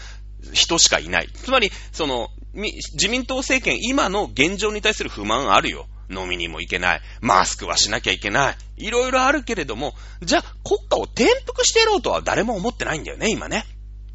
[0.52, 1.28] 人しかいない。
[1.32, 5.86] つまり、その、自民党政権今の現状に対する不満あるよ。
[6.12, 7.00] 飲みにも行けない。
[7.20, 8.56] マスクはしなきゃいけない。
[8.78, 13.64] いろいろあるけれども、じゃあ国家を転覆してやろうとは誰も思ってないんだよね、今ね。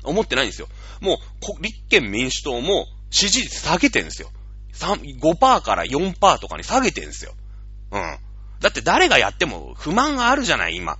[0.03, 0.67] 思ってないんですよ。
[0.99, 1.19] も
[1.59, 4.29] う、立憲民主党も支持率下げてんですよ。
[4.77, 7.33] 5%から4%とかに下げてんですよ。
[7.95, 8.17] うん。
[8.59, 10.97] だって誰がやっても不満があるじゃない、今。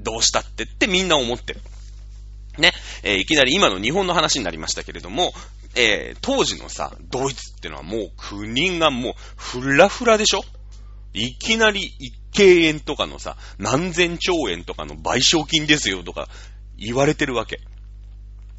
[0.00, 1.60] どうしたってってみんな思ってる。
[2.58, 2.72] ね。
[3.02, 5.32] えー、いきなり今の日本の話になりましたけれども、
[5.74, 10.42] えー、当時のさ、ドイツってのはもう国がもうフラフラでしょ？
[11.14, 16.28] いきなり一敬円とかのさ、何千兆円とかの賠償金ですよとか
[16.76, 17.60] 言われてるわけ。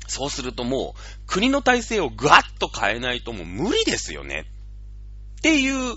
[0.08, 4.46] そうするともう国の体制をガッと変えないともう無理ですよね。
[5.38, 5.96] っていう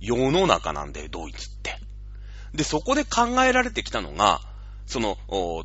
[0.00, 1.78] 世の中なんだよ、ドイツって。
[2.54, 4.40] で、そこで考えられてきたのが、
[4.86, 5.16] その、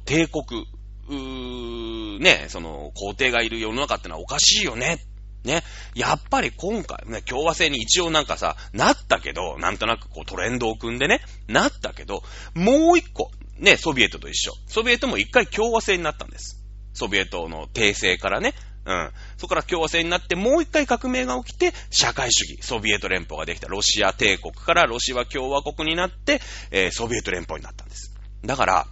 [0.05, 0.67] 帝国、
[1.09, 4.99] うー、ね、その、皇帝がいる世の中ってのはおかしいよね。
[5.43, 5.63] ね。
[5.93, 12.23] やっぱり今回ね、共和制に一応なんかさ、なったけど、なんとなくこうトレンドを組んでね、なったけど、
[12.53, 14.53] もう一個、ね、ソビエトと一緒。
[14.67, 16.63] ソビエトも一回共和制になったんです。
[16.93, 18.53] ソビエトの帝政からね、
[18.85, 19.11] うん。
[19.37, 23.67] そこから共和制になって、もう一回革命が起きて、社会主義、ソビエト連邦ができた。
[23.67, 26.39] ロシア帝国からロシア共和国になって、
[26.71, 28.13] えー、ソビエト連邦になったんです。
[28.43, 28.87] だから、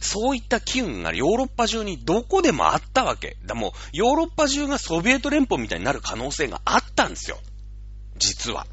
[0.00, 3.36] そういった機運がヨーロッパ中にどこでもあったわけ。
[3.44, 7.38] だもう、ヨーロッパ中がソビエト連邦みたいになる可能性があったんですよ。
[8.16, 8.66] 実は。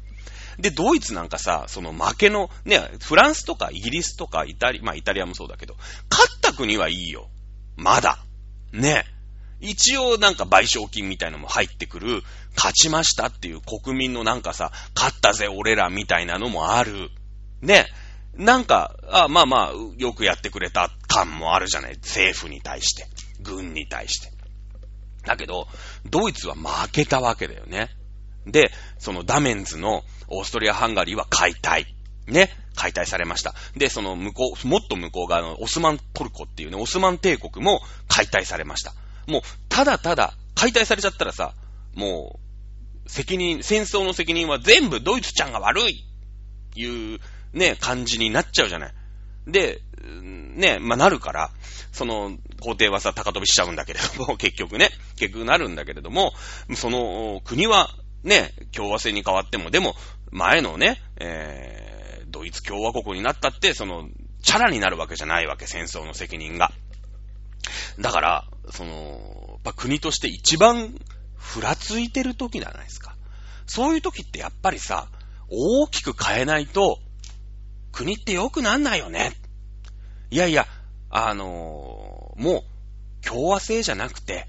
[0.58, 5.76] で、ドイツなんかさ、その負けの、ね、フランスとかイギリスとかイタリア、まあイタリアもそうだけど、
[6.10, 7.28] 勝った国はいいよ。
[7.76, 8.18] まだ。
[8.72, 9.04] ね。
[9.66, 12.22] 一応なんか賠償金みたいのも入ってくる、
[12.56, 17.10] 勝ちましたっていう国民のなんかさ、勝ったぜ俺らみたいなのもある。
[17.60, 17.86] ね。
[18.34, 21.96] なんか、あまあまあ、よくやってくれた感もあるじゃない。
[21.96, 23.06] 政府に対して。
[23.40, 24.30] 軍に対して。
[25.24, 25.66] だけど、
[26.04, 27.90] ドイツは負けたわけだよね。
[28.46, 31.86] で、そのダメンズのオーストリア・ハンガリーは解体。
[32.26, 32.50] ね。
[32.76, 33.54] 解体されました。
[33.76, 38.92] で、その向こう、もっと向こう側のオスマントルコっていうね、オスマン帝国も解体されました。
[39.26, 41.54] もう、ただただ、解体されちゃったらさ、
[41.94, 42.38] も
[43.04, 46.04] う、責任、戦争の責任は全部ドイツちゃんが悪い
[46.76, 47.20] いう
[47.52, 48.92] ね、感じになっちゃうじゃない。
[49.46, 51.50] で、ね、まあ、なるから、
[51.92, 56.32] その、皇帝はさ、高飛びしちゃうんだけれども、 結局ね、結局なるんだけれども、
[56.74, 59.94] その、国は、ね、共和制に変わっても、でも、
[60.30, 64.08] 前のね、えー、ドイツ共和国になったって、その、
[64.42, 66.72] チャラになるわけじゃないわけ、戦争の責任が。
[67.98, 68.90] だから、その、
[69.48, 70.94] やっぱ国として一番
[71.36, 73.16] ふらついてる時じゃないですか。
[73.66, 75.08] そういう時ってやっぱりさ、
[75.48, 76.98] 大きく変えないと、
[77.92, 79.32] 国って良くなんないよね。
[80.30, 80.66] いやいや、
[81.10, 82.64] あのー、も
[83.22, 84.46] う、共和制じゃなくて、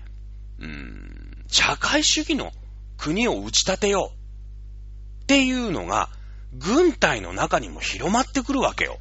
[0.60, 2.52] うーん、社会主義の
[2.98, 5.24] 国を打ち立てよう。
[5.24, 6.10] っていうのが、
[6.54, 9.00] 軍隊の中にも広まってくるわけよ。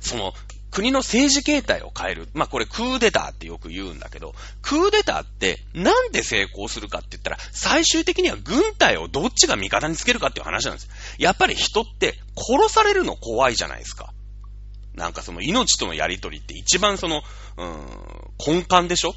[0.00, 0.32] その、
[0.76, 2.28] 国の政治形態を変える。
[2.34, 10.90] まあ、これクーデターってよく言うんだけど、クーデターってなんで成功するかって言ったら、最終的には軍隊をどっちが味方につけるかっていう話なんです。
[11.18, 14.12] やっぱり人って殺されるの怖いじゃないですか。
[14.94, 17.22] なんかその命とのやりとりって一番その、
[17.56, 17.86] うーん、
[18.46, 19.14] 根幹でしょ？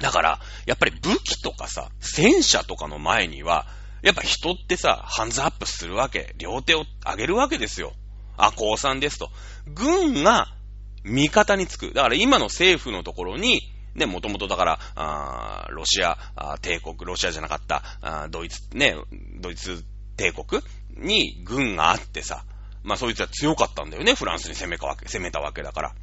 [0.00, 3.68] だから、やっぱり武器とかさ、戦車とかの前には、
[4.02, 6.34] やっぱ人ってさ、ハンズアップするわけ。
[6.36, 7.92] 両手を上げるわけですよ。
[8.38, 9.30] あ、降参ですと。
[9.66, 10.48] 軍が
[11.04, 11.92] 味方につく。
[11.92, 13.60] だから今の政府のところに、
[13.94, 16.16] ね、もともとだから、あロシア
[16.62, 18.94] 帝国、ロシアじゃなかったあドイツ、ね、
[19.40, 19.84] ドイツ
[20.16, 20.62] 帝国
[20.96, 22.44] に軍があってさ、
[22.84, 25.94] まあそいつは強かったんだよね、フランスに攻めかわけ、攻めたわけだから。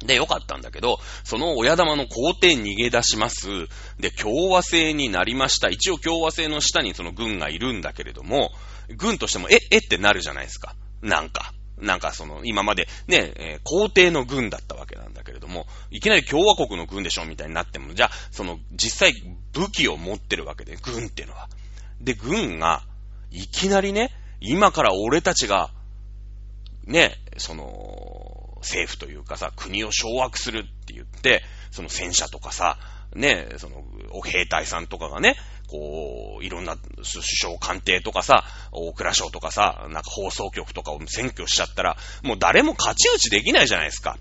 [0.00, 3.46] で、よかったんだけど、その親玉の皇帝逃げ出します。
[3.98, 5.68] で、共和制になりました。
[5.68, 8.50] 一応共和制の下にその軍がいるんだけれども、
[8.96, 10.76] 軍としても、え、えってなるじゃないですか。
[11.02, 11.52] なんか。
[11.78, 19.12] なんかその、今までね、えー、皇帝の軍だったわけなんだけれども、いきなり共和国の軍でしょみたいになっても、じゃあ、その、実際
[19.52, 21.48] 武器を持ってるわけで、軍っていうのは。
[22.00, 22.82] で、軍が、
[23.30, 25.70] いきなりね、今から俺たちが、
[26.86, 32.78] ね、その、政府というかさ、国を掌握するって言って、その戦車とかさ、
[33.14, 33.84] ね、その、
[34.22, 35.36] 兵隊さんとかがね、
[35.68, 44.18] こう、いろんな首相官邸とかさ、大蔵省とかさ、なんか放送局とかを占拠しちゃったら、もう誰も勝ち打ちできないじゃないですか。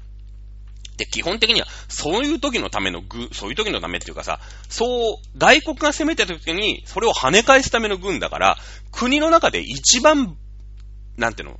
[0.97, 4.39] で、基本的には、そういう時のための軍、そういう時のためっていうかさ、
[4.69, 8.57] そう、外国が攻めた時に、それを跳ね返すための軍だから、
[8.91, 10.37] 国の中で一番、
[11.17, 11.59] なんていうの、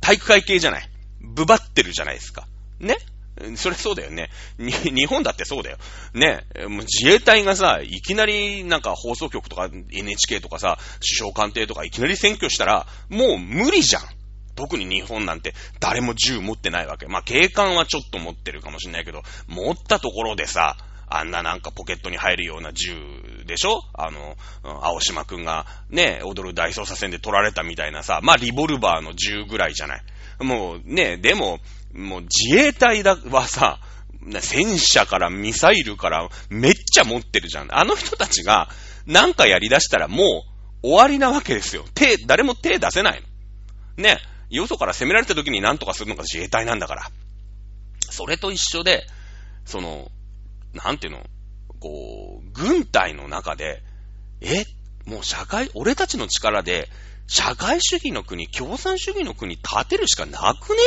[0.00, 0.88] 体育会系じゃない。
[1.20, 2.46] ぶばってるじゃないですか。
[2.80, 2.96] ね？
[3.56, 4.30] それそうだよね。
[4.58, 5.78] 日本だってそうだよ。
[6.14, 6.44] ね。
[6.68, 14.02] もう自衛隊がさ、いきなりなんか放送局とか NHK とかさ、首相官邸とかいきなり選挙したら、もう無理じゃん。
[14.54, 17.06] 特に日本なんて誰も銃持ってないわけ。
[17.06, 20.76] まあ、警官はちょっと持ってるかもしれないけど、持ったところでさ、
[21.08, 22.94] あんななんかポケットに入るような銃
[23.46, 23.80] でしょ？
[23.94, 30.02] あの、青島くんがね、踊る大捜査線で取られたみたいなさ、まあ、リボルバーの銃ぐらいじゃない。
[30.40, 31.60] もうね、でも、
[31.92, 33.80] もう自衛隊だはさ、
[34.40, 37.76] 戦車からミサイルからめっちゃ持ってるじゃん。
[37.76, 38.68] あの人たちが
[39.06, 40.44] なんかやり出したらも
[40.82, 41.84] う終わりなわけですよ。
[41.94, 43.22] 手、誰も手出せない
[43.96, 44.02] の。
[44.02, 44.18] ね。
[44.50, 47.02] よそから攻められた時に何とかするのが自衛隊なんだから。
[48.10, 49.06] それと一緒で、
[49.64, 50.10] その、
[50.74, 51.24] なんていうの、
[51.80, 53.82] こう、軍隊の中で、
[54.42, 54.64] え、
[55.06, 56.90] もう社会、俺たちの力で、
[57.26, 60.78] 社会主義の国、共産主義の国立てるしかなくね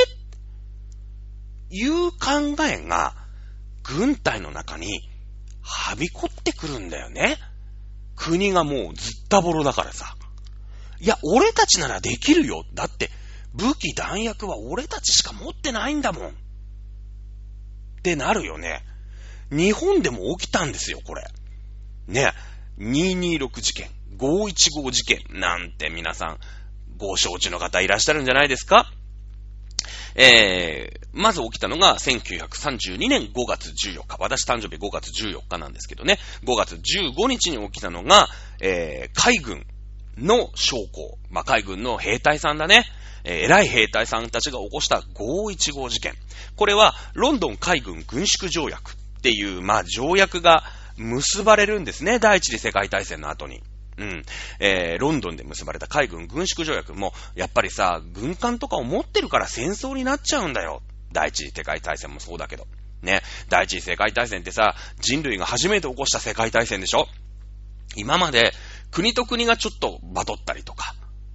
[1.69, 3.15] いう考えが、
[3.83, 5.09] 軍隊の中に、
[5.61, 7.37] はびこってくるんだよね。
[8.15, 10.15] 国がもうずったぼろだからさ。
[10.99, 12.63] いや、俺たちならできるよ。
[12.73, 13.09] だって、
[13.53, 16.29] 武器弾薬は俺たちしか持ってないんだもん。
[16.29, 16.31] っ
[18.03, 18.83] てなるよね。
[19.51, 21.25] 日本でも起きたんですよ、これ。
[22.07, 22.31] ね。
[22.79, 26.39] 226事件、515事件なんて皆さん、
[26.97, 28.91] ご承知の方いらっしゃるんじゃないですか？
[30.15, 34.17] えー、まず起きたのが1932年5月14日。
[34.19, 36.17] 私誕生日5月14日なんですけどね。
[36.43, 38.27] 5月15日に起きたのが、
[38.61, 39.65] えー、海軍
[40.17, 41.17] の将校。
[41.29, 42.85] まあ、海軍の兵隊さんだね。
[43.23, 46.13] えー、偉い兵隊さんたちが起こした515事件。
[46.55, 50.63] これは、ロンドン海軍軍縮条約っていう、まあ、条約が
[50.97, 52.19] 結ばれるんですね。
[52.19, 53.61] 第一次世界大戦の後に。
[53.97, 54.23] うん。
[54.59, 60.81] えー、ロンドンで結ばれた海軍軍縮条約も、やっぱりさ、軍艦とかを持ってるから戦争になっちゃうんだよ。
[61.11, 62.67] 第一次世界大戦もそうだけど。
[63.01, 63.21] ね。
[63.49, 67.07] 第一次世界大戦ってさ、人類が初めて起こした世界大戦でしょ
[67.95, 68.51] 今まで、
[68.91, 70.93] 国と国がちょっとバトったりとか、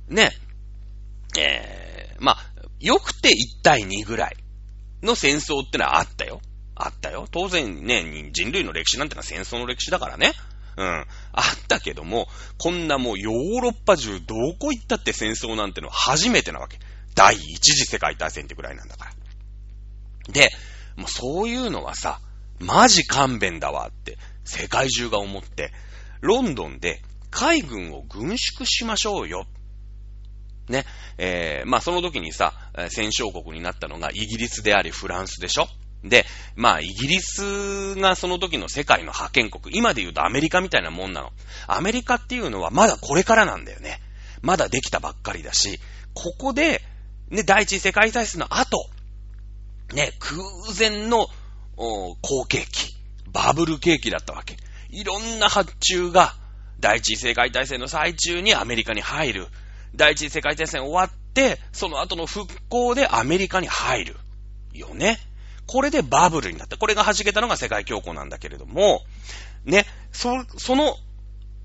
[0.09, 0.31] ね。
[1.39, 2.39] えー、まあ、
[2.81, 4.37] よくて1対2ぐらい
[5.03, 6.41] の戦争ってのはあったよ。
[6.75, 7.27] あったよ。
[7.31, 10.33] 当然ね、人類の歴史なんてのは戦争の歴史だからね。
[10.77, 10.87] うん。
[10.87, 11.05] あ
[11.41, 16.79] ったけども、こんなもうヨーロッパ中どこ行ったって戦争なんてのは初めてなわけ。
[17.15, 20.33] 第一次世界大戦ってぐらいなんだから。
[20.33, 20.51] で、
[20.97, 22.21] もうそういうのはさ、
[22.59, 25.73] マジ勘弁だわって世界中が思って、
[26.21, 29.47] ロンドンで海軍を軍縮しましょうよ。
[30.69, 30.85] ね。
[31.19, 32.53] えー、まあその時にさ、
[32.91, 35.69] 戦勝国になったのがイギリスでありフランスでしょ
[36.05, 36.25] で、
[36.57, 41.33] まあ、イギリスがその時の世界の覇権国、今で言うとアメリカみたいなもんなの。
[41.67, 44.01] アメリカっていうのはまだこれからなんだよね。
[44.43, 45.79] まだできたばっかりだし、
[46.15, 46.83] ここで、
[47.29, 48.89] ね、第一次世界大戦の後、
[49.95, 50.43] ね、空
[50.77, 51.27] 前の
[51.77, 52.95] 好景気、
[53.33, 54.57] バブル景気だったわけ。
[54.89, 56.35] いろんな発注が、
[56.81, 59.49] 第一次世界大戦の最中にアメリカに入る。
[59.95, 64.17] 第一次世界大戦終わって、その後の復興でアメリカに入る。
[64.73, 65.19] よね。
[65.71, 66.77] これでバブルになった。
[66.77, 69.03] これが弾けたのが世界恐慌なんだけれども、
[69.65, 70.97] ね、そ、その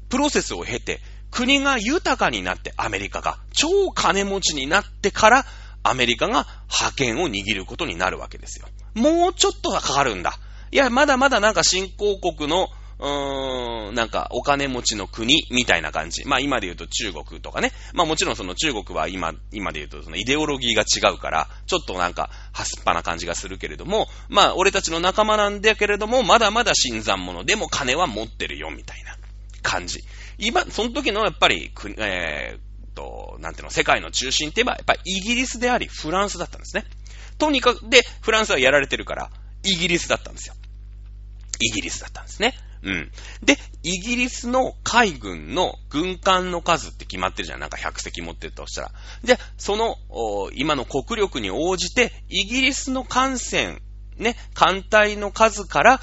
[0.10, 1.02] プロセスを経て、
[1.32, 5.46] 国が豊かになってアメリカが超金持ちになってから
[5.82, 8.68] アメリカが覇権を握ることになるわけですよ。
[8.94, 10.38] もうちょっとはかかるんだ。
[10.70, 12.68] いや、まだまだなんか新興国の
[13.00, 16.26] うーん、なんかお金持ちの国みたいな感じ。
[16.26, 17.72] まあ今で言うと中国とかね。
[17.94, 29.18] まあもちろんその中国は今、今で言うとそのイデオロギーが違うから、ちょっとなんか、はすっぱな感じがするけれども、まあ俺たちの仲間なんだけれども、まだまだ新参者でも金は持ってるよ、みたいな
[29.62, 30.04] 感じ。
[30.38, 32.66] 今、その時のやっぱり、えー、
[32.96, 36.86] と、なんていうの、世界の中心って言えば、やっぱりイギリスであり、フランスだったんですね。
[37.38, 39.30] とにかく、で、フランスはやられてるから、
[39.64, 40.56] イギリスだったんですよ。
[41.60, 42.56] イギリスだったんですね。
[42.86, 43.12] うん。
[43.44, 47.60] で、イギリスの海軍の軍艦の数って決まってるじゃん。
[47.60, 48.92] なんか100隻持ってるとしたら。
[49.24, 49.98] で、その、
[50.54, 53.82] 今の国力に応じて、イギリスの艦船、
[54.18, 56.00] ね、艦隊の数から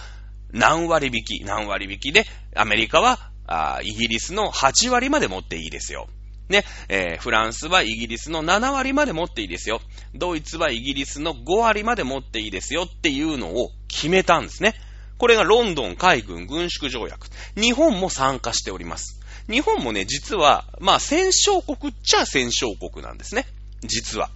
[0.50, 2.26] 何割引き、何割引きで、
[2.56, 6.08] アメリカは、あイギリスの8割まで持っていいですよ。
[6.48, 9.80] ね、えー、フランスはイギリスの7割まで持っていいですよ。
[10.14, 14.74] ドイツはイギリスの5割まで持っていいですよっていうのを決めたんですね。
[15.22, 17.28] これがロンドン海軍軍縮条約。
[17.54, 19.20] 日本も参加しております。
[19.48, 23.46] 日本もね、実は、まあ、戦勝国っちゃ戦勝国なんですね。
[23.82, 24.30] 実は。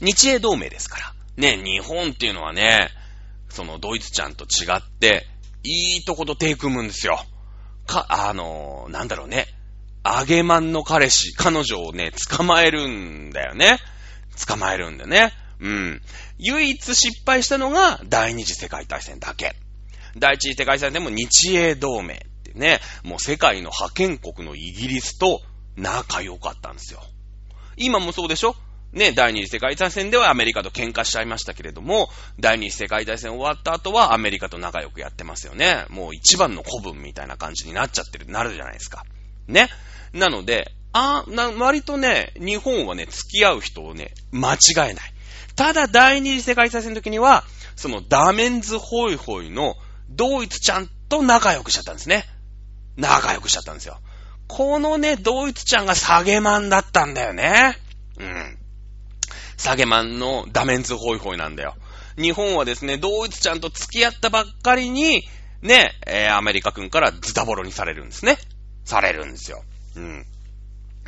[0.00, 1.14] 日英同盟ですから。
[1.36, 2.88] ね、日本っていうのはね、
[3.48, 5.26] そのドイツちゃんと違って、
[5.64, 7.18] いいとこと手組むんですよ。
[7.84, 9.48] か、あの、なんだろうね。
[10.04, 13.80] 揚げまんの彼氏、彼女をね、捕まえるんだよね。
[14.46, 15.32] 捕まえるんだよね。
[15.58, 16.02] うん。
[16.38, 19.56] 唯一失敗したのが第二次世界大戦だけ。
[20.16, 25.40] 第一次世界大戦でも日英同盟ってね、もう世界の覇権国のイギリスと
[25.76, 27.00] 仲良かったんですよ。
[27.76, 28.54] 今もそうでしょ？
[28.92, 32.08] ね、第二次世界大戦ではアメリカと喧嘩しちゃいましたけれども、
[32.38, 35.84] 第二次世界大戦終わった後はアメリカと仲良くやってますよね。
[35.88, 39.04] もう一番の古文みたいな感じになっちゃってる、なるじゃないですか。
[39.48, 39.68] ね？
[40.12, 44.94] なので、あな、割とね、日本はね、付き合う人をね、間違えない。
[45.56, 47.42] ただ、第二次世界大戦の時には、
[47.74, 49.74] そのダメンズホイホイの
[50.10, 52.24] ドイツちゃんと仲良くしちゃったんですね。
[52.96, 53.98] 仲良くしちゃったんですよ。
[54.46, 57.78] このね、ドイツちゃんがサゲマンだったんだよね。
[58.18, 58.58] うん。
[59.56, 61.74] サゲマンのダメンズホイホイなんだよ。
[62.16, 65.22] 日本はですね、ドイツちゃんと付き合ったばっかりに、
[65.62, 68.36] ね、えー、アメリカ君からズタボロにされるんですね。
[68.84, 69.64] されるんですよ。
[69.96, 70.26] うん。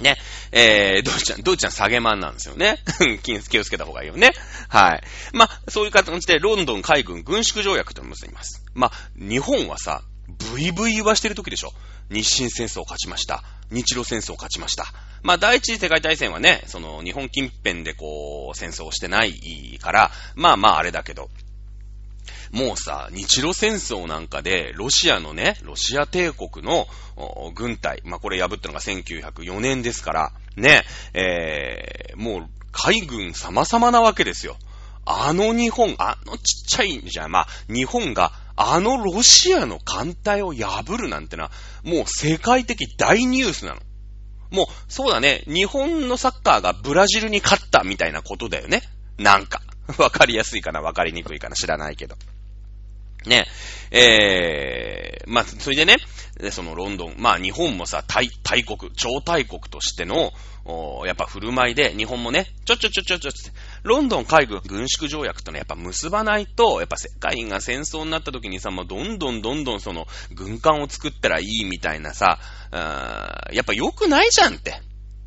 [0.03, 0.17] ね。
[0.53, 2.79] えー、ドイちゃん、ドイちゃん下げマンなんですよね。
[3.23, 4.33] 気をつけた方がいいよね。
[4.69, 5.03] はい。
[5.33, 8.63] まあ、そういう形で、ロンドン海軍軍縮条約と結びます。
[8.75, 11.73] まあ、日本はさ、ブイブイ言わしてる時でしょ。
[12.11, 13.43] 日清戦争を勝ちました。
[13.71, 14.87] 日露戦争を勝ちました。
[15.23, 21.31] まあ、第一次世界大戦はね、その、日本近辺でこう、戦争をしてないから、まあまああれだけど、
[22.53, 26.87] もうさ、日露戦争なんかで、ロシアのね、ロシア帝国の
[27.55, 30.83] 軍隊、まあ、これ破ったのが1904年ですから、ね、
[31.15, 34.57] えー、もう海軍様々なわけですよ。
[35.05, 41.51] あの日本、あのちっちゃいんじゃ、まあ、日本があのロシアの艦隊を破るなんてのは、
[41.85, 43.81] もう世界的大ニュースなの。
[44.51, 48.83] もう、そうだね、日本のサッカーがブラジルに勝ったみたいなことだよね。
[49.19, 49.61] なんか。
[49.99, 52.17] わかりやすいかな、わかりにくいかな、知らないけど。
[53.27, 53.47] ね、
[53.91, 55.97] えー、まあ、それでね、
[56.39, 60.33] で、そのロンドン、まあ日本もさ、大、大国、超大国としての、
[61.07, 63.53] やっぱ振る舞いで、日本もね、ちょちょちょちょちょちょ、
[63.85, 72.39] ロンドン海軍軍縮条約とね、やっぱ結ばないと、やっぱ世界が戦争になった時にさ、もうどんどんどんどんその、軍艦を作ったらいいみたいなさ、
[72.73, 74.83] やっぱ良くないじゃんって。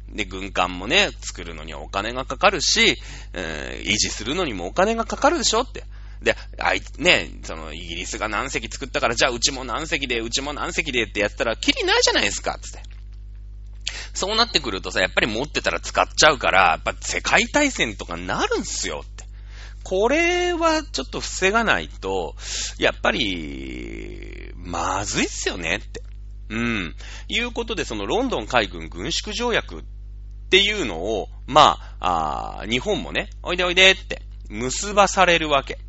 [0.09, 2.97] で、軍艦もね、作るのにはお金がかかるし、
[3.33, 5.85] 維持するのにもお金がかかるでしょって。
[6.21, 12.89] で、あい、ね、その、イギリスが何隻作ったから、じゃあうちも何隻で、うちも何隻でってやったら、きりないじゃないですか、つって。
[14.13, 19.23] そうなってくるとさ、やっぱり持ってたら使っちゃうから、やっぱ世界大戦とかなるんすよって。
[19.83, 22.35] これはちょっと防がないと、
[22.77, 26.03] やっぱり、まずいっすよねって。
[26.49, 26.95] うん。
[27.27, 29.83] いうことで、そのロンドン海軍軍縮条約っ
[30.49, 35.79] ていうのを、まあ、あ日本もね、おいでおいでって、結ばされるわけ。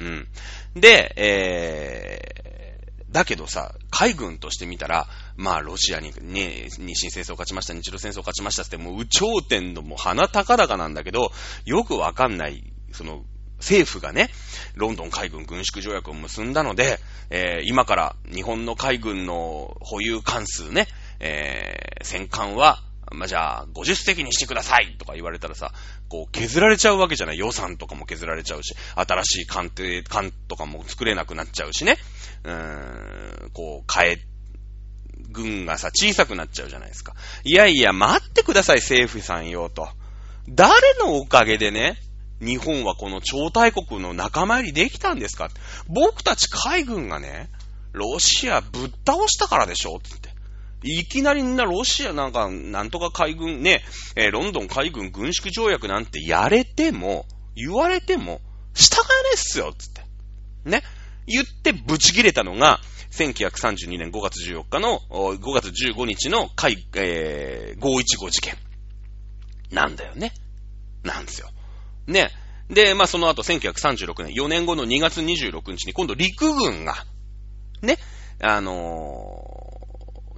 [0.00, 0.28] うん。
[0.74, 11.32] で、えー、だけどさ、海軍として見たら、まあ、ロシアにね、日清戦争勝ちました、日露戦争勝ちましたって、もう、有頂天のもう鼻高々なんだけど、
[11.64, 13.24] よくわかんない、その、
[13.58, 14.30] 政府がね、
[14.74, 20.86] ロンドン海軍軍縮条約を結んだので、えー、今から日本の海軍の保有関数ね、
[21.20, 22.82] えー、戦艦は
[23.12, 25.72] まあ、じゃあ、50席にしてくださいとか言われたらさ、
[26.08, 27.38] こう、削られちゃうわけじゃない。
[27.38, 31.98] 予算とかも削られちゃうし、新しい艦艇、艦とかも作れなくなっちゃうしね。
[32.44, 34.18] うーん、こう、変え、
[35.30, 37.14] 軍がさ、小さくなっちゃうじゃないですか。
[37.44, 39.88] いやいや、待ってください、政府さんよ、と。
[40.48, 41.98] 誰のおかげでね、
[42.40, 45.48] 日本はこの超大国の仲間入りできたんですか
[45.88, 47.50] 僕たち海軍がね、
[47.92, 50.35] ロシアぶっ倒したからでしょつって。
[50.82, 53.82] いきなりなロシアなんか、なんとか海軍ね、
[54.14, 58.40] えー、ロンドン海軍軍縮条約なんてやれても、言われても、
[58.74, 60.02] 従わねえっすよつって。
[60.64, 60.82] ね。
[61.26, 68.56] 言ってブチ切れたのが、1932年5月14日の、5月15日の海、えー、515事件。
[69.70, 70.32] なんだよね。
[71.02, 71.48] なんですよ。
[72.06, 72.30] ね。
[72.68, 77.04] で、まあ、その後、1936年、4年後の2月26日に、今度陸軍が、
[77.80, 77.98] ね、
[78.42, 79.35] あのー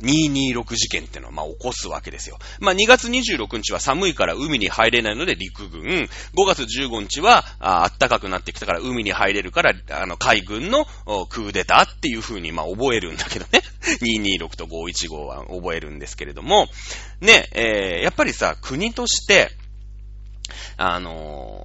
[0.03, 2.39] 226事件ってのをまあ起こすわけですよ。
[2.61, 6.09] まあ2月26日は寒いから海に入れないので陸軍、5
[6.47, 10.85] 月15日はあ暖かくなってきたから海に入れるから、あの海軍の
[11.29, 13.63] クーデターっていう風にまあ覚えるんだけどね。
[14.03, 16.69] 226と515は覚えるんですけれども、
[17.21, 19.53] ね、えー、やっぱりさ、国として、
[20.77, 21.65] あの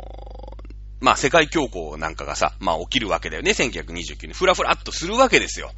[0.62, 0.64] ー、
[1.00, 3.52] まあ世界恐慌なんかがさ、まあ起きるわけだよね。
[3.52, 4.34] 1929年。
[4.34, 5.72] ふらふらっとするわけですよ。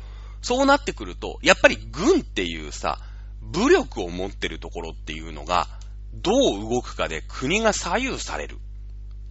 [0.46, 3.00] そうなってくると、やっぱり軍っていうさ、
[3.42, 5.68] 武力を持ってるところっていうのが、
[6.14, 8.60] どう動くかで国が左右される。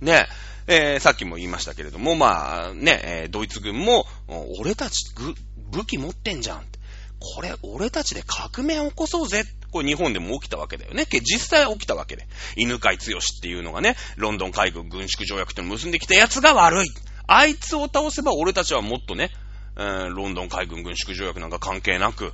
[0.01, 0.27] ね、
[0.67, 4.07] えー、さっきも言いましたけれども、まあ、ね、えー、ドイツ軍も、
[4.59, 5.05] 俺たち
[5.71, 6.65] 武器持ってんじゃん。
[7.21, 9.45] これ、俺たちで革命を起こそうぜ。
[9.71, 11.07] これ日本でも起きたわけだよね。
[11.07, 12.27] 実際起きたわけで。
[12.57, 16.89] 犬飼剛っていうのがね、ロンドン海軍軍縮条約って結んできた奴が悪い。
[17.29, 19.31] あいつを倒せば俺たちはもっとね、
[19.77, 22.33] ロンドン海軍軍縮条約なんか関係なく、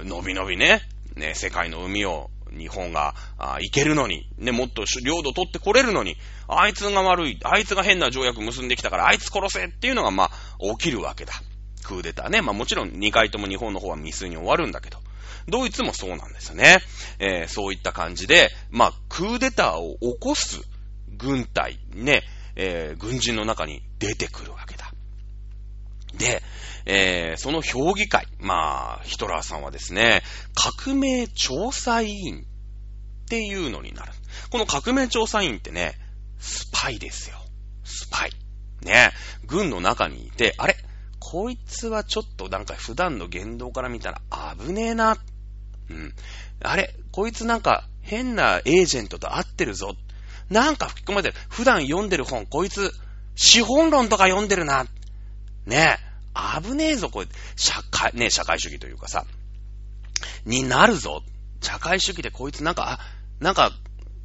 [0.00, 0.82] うん、のびのびね、
[1.16, 6.16] ね、世界の海を日本が行けるのに、ね、もっと領土取ってこれるのに、
[6.48, 10.30] あいつが悪い、あいつが変な条約結んできたから、あいつ殺せっていうのが、まあ、
[10.78, 11.32] 起きるわけだ。
[11.84, 12.42] クーデターね。
[12.42, 14.98] まあもちろん2回とも日本の方は未遂に終わるんだけど、
[15.48, 16.78] ドイツもそうなんですよね。
[17.18, 20.60] えー、そういった感じで、まあ、クーデターを起こす
[21.16, 22.22] 軍隊、ね、
[22.56, 24.89] えー、軍人の中に出てくるわけだ。
[26.16, 26.42] で、
[26.86, 30.22] えー、その評議会、まあ、ヒトラーさんはですね、
[30.54, 34.12] 革命調査委員っていうのになる。
[34.50, 35.94] この革命調査委員ってね、
[36.38, 37.36] スパイですよ。
[37.84, 38.32] スパイ。
[38.82, 39.12] ね、
[39.46, 40.74] 軍の中にいて、あれ？
[41.18, 44.22] こいつはちょっとなんか普段の言動から見たら
[44.58, 45.18] 危ねえな。
[45.90, 46.14] うん。
[46.62, 46.94] あれ？
[47.12, 49.94] こいつなんか変なエージェントと会ってるぞ。
[50.48, 51.44] なんか吹き込まれてる。
[51.50, 52.90] 普段読んでる本、こいつ、
[53.36, 54.86] 資本論とか読んでるな。
[55.70, 55.98] ね、
[56.62, 59.24] 危ねえぞ、これ、社会、ね社会主義というかさ、
[60.44, 61.22] になるぞ。
[61.62, 62.98] 社会主義でこいつなんか、あ、
[63.38, 63.72] なんか、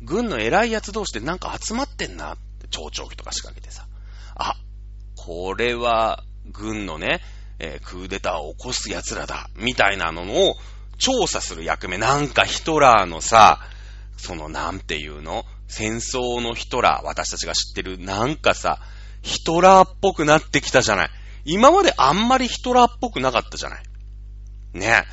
[0.02, 3.88] 軍の偉い奴同士でなんか集まってんなって、町長機とか仕掛けてさ。
[4.36, 4.56] あ、
[5.16, 7.22] これは、軍のね、
[7.60, 10.56] えー、クーデターを起こす奴らだ、みたいなのを
[10.98, 11.98] 調査する役目。
[11.98, 13.60] なんかヒトラーのさ、
[14.18, 15.46] そのなんていうの？
[15.68, 18.80] 戦争のヒトラー、私たちが知ってる、なんかさ、
[19.22, 21.10] ヒトラーっぽくなってきたじゃない。
[21.46, 23.84] 今まであんまりヒトラーっぽくなかったじゃない。
[24.74, 25.04] ね。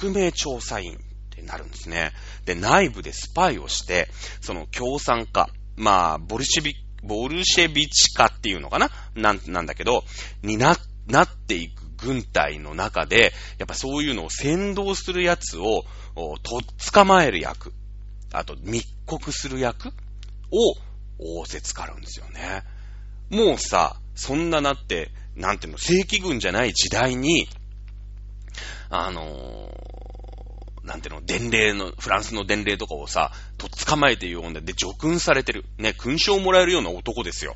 [0.00, 0.98] 革命調査員っ
[1.30, 2.12] てなるんですね。
[2.44, 4.08] で、内部でスパイをして、
[4.40, 8.90] その共産化、まあ、ボルシェビ、ボルシェビチ化っていうのかな？
[9.14, 10.02] なん、なんだけど、
[10.42, 10.76] にな、
[11.06, 15.84] なっていく軍隊の中で、やっぱそういうのを先導するやつを、
[16.42, 16.60] とっ
[16.92, 17.72] 捕まえる役、
[18.32, 19.92] あと密告する役を
[21.20, 22.64] 仰せつかるんですよね。
[23.30, 27.48] もうさ、そんななって、なんていうの、正規軍じゃない時代に、
[28.90, 35.64] あのー、なんていうの、伝令の、フランスの伝令とかをさ、とっ捕まえて読んで、で、除勲されてる。
[35.78, 37.54] ね、勲章をもらえるような男ですよ。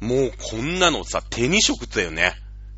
[0.00, 2.34] もうこんなのさ、手に職だよね。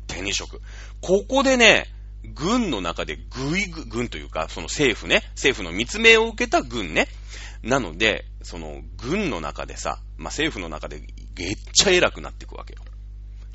[0.07, 0.61] 手に職。
[1.01, 1.87] ここでね、
[2.35, 7.07] 軍の中でぐいぐ、軍というか、その政府ね、政府の密命を受けた軍ね。
[7.63, 11.01] なので、その軍の中でさ、まあ、政府の中で
[11.35, 12.84] めっちゃ偉くなっていくわけよ。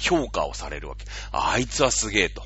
[0.00, 1.04] 評価をされるわけ。
[1.32, 2.42] あいつはすげえと。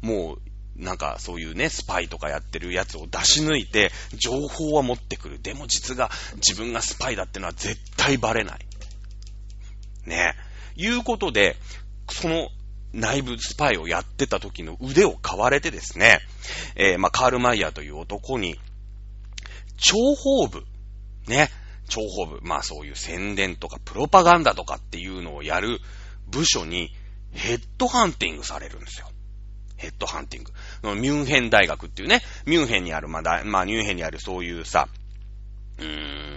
[0.00, 0.42] もう、
[0.76, 5.40] なんかそういうね、スパイとかやってるやつを出し抜いて、情報は持ってくる。
[5.40, 8.66] でも実が、自分がスパイだってのは絶対バレない。
[10.06, 10.34] ね。
[10.76, 11.56] いうことで、
[12.10, 12.48] その
[12.92, 16.20] 内部スパイをやってた時の腕を買われてですね、
[16.76, 18.58] えー、まあ、カール・マイヤーという男に、
[19.78, 20.64] 諜報部、
[21.26, 21.50] ね、
[21.88, 25.80] 諜報部、まあそういう宣伝とかプロパガンダとかっていうのをやる
[26.32, 26.90] 部署に
[27.32, 29.08] ヘッドハンティングされるんですよ。
[29.76, 31.00] ヘッドハンティング。
[31.00, 34.88] ミュンヘン大学っていうね、ミュンヘンにある、まあ、まあ、ミュンヘンにあるそういうさ、
[35.78, 35.86] うー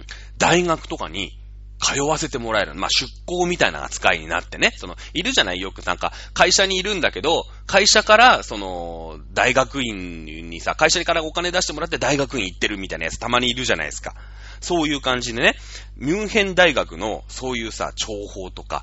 [0.00, 0.04] ん、
[0.38, 1.38] 大学とかに
[1.78, 2.74] 通わせてもらえる。
[2.74, 4.72] まあ、出向みたいな扱いになってね。
[4.76, 5.60] その、いるじゃない？
[5.60, 14.14] よくなんか、会社にいるんだけど、会社から、その、大学院にさ、会社からお金出してもらって大学院行ってるみたいなやつたまにいるじゃないですか。
[14.60, 15.54] そういう感じでね、
[15.96, 18.82] ミュンヘン大学のそういうさ、情報とか、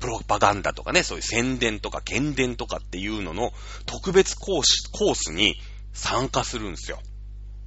[0.00, 3.52] プロパガンダとかね、そういう宣伝とか検伝とかっていうのの
[3.86, 5.56] 特別講師、コースに
[5.92, 7.00] 参加するんですよ。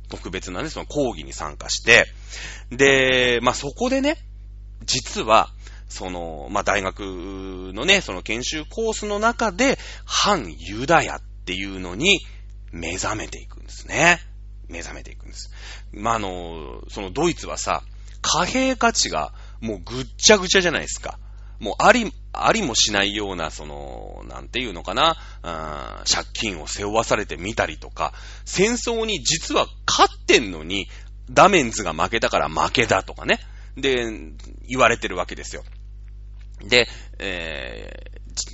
[0.10, 2.06] 特別なね、その講義に参加して、
[2.70, 4.18] で、まあ、そこでね、
[4.86, 5.50] 実は、
[5.88, 7.02] その、まあ、大学
[7.74, 12.20] のね、その研修コースの中で、反ユダヤっていうのに
[12.72, 14.20] 目覚めていくんですね。
[14.70, 15.52] 目覚めていくんです。
[15.92, 17.84] まあ、あの、そのドイツはさ、
[18.22, 21.20] 貨幣価値がもうぐっちゃぐちゃじゃないですか。
[21.62, 25.16] もうあり、ありもしないような、その、なんていうのかな、
[26.12, 28.14] 借金を背負わされてみたりとか、
[28.45, 30.89] 戦争に実は勝ってんのに、
[31.30, 33.39] ダメンズが負けたから負けだとかね。
[33.78, 34.12] で、
[34.68, 35.64] 言われてるわけですよ。
[36.64, 36.88] で、
[37.20, 38.05] え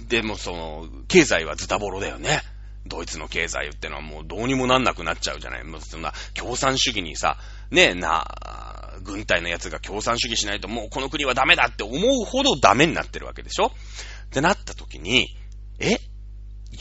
[0.03, 2.41] ー、でもその、経済はズタボロだよね。
[2.87, 5.63] ドイツの経済ってのはもうどうにもなんなくなっちゃうじゃない。
[5.63, 7.37] もうそんな共産主義にさ、
[7.71, 8.66] ねえ、な、
[9.01, 13.67] 軍隊のやつが共産主義しないともうこの国はダメだって思うほどダメになってるわけでしょ？
[13.67, 15.35] ってなった時に、
[15.79, 15.97] え？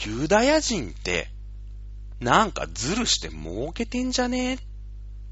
[0.05, 1.29] ユダヤ人って、
[2.19, 4.59] なんかズルして儲けてんじゃねえっ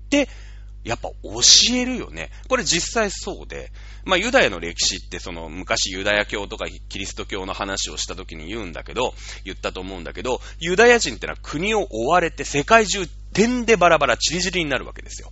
[0.10, 0.30] て、
[0.84, 2.30] やっぱ教えるよね。
[2.48, 3.72] これ実際そうで、
[4.06, 9.14] まあユダヤの歴史ってその昔ユダヤ教とかキリスト教の話をした時に言うんだけど、
[9.44, 15.32] 言ったと思うんだけど、ユダヤ人ってのは国を追われて世界中点でバラバラチリチリになるわけですよ。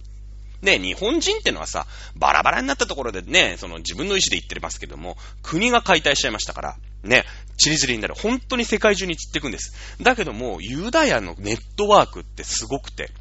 [0.63, 1.85] ね、日本人ってのはさ、
[2.15, 7.25] バラバラになったところでね、その自分の意思で言ってますけども、国が解体しちゃいましたから、ね、
[7.57, 8.15] チリチリになる。
[8.15, 9.73] 本当に世界中に散っていくんです。
[10.01, 13.11] だけども、ユダヤのネットワークってすごくて、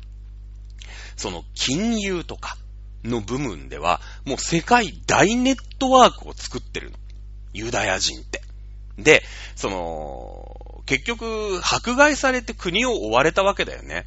[1.16, 2.56] その金融とか
[3.02, 6.98] の部分では、もう世界大ネットワークを作ってるの。
[7.52, 8.40] ユダヤ人って。
[8.98, 9.24] で、
[9.56, 14.04] その、結局、迫害されて国を追われたわけだよね。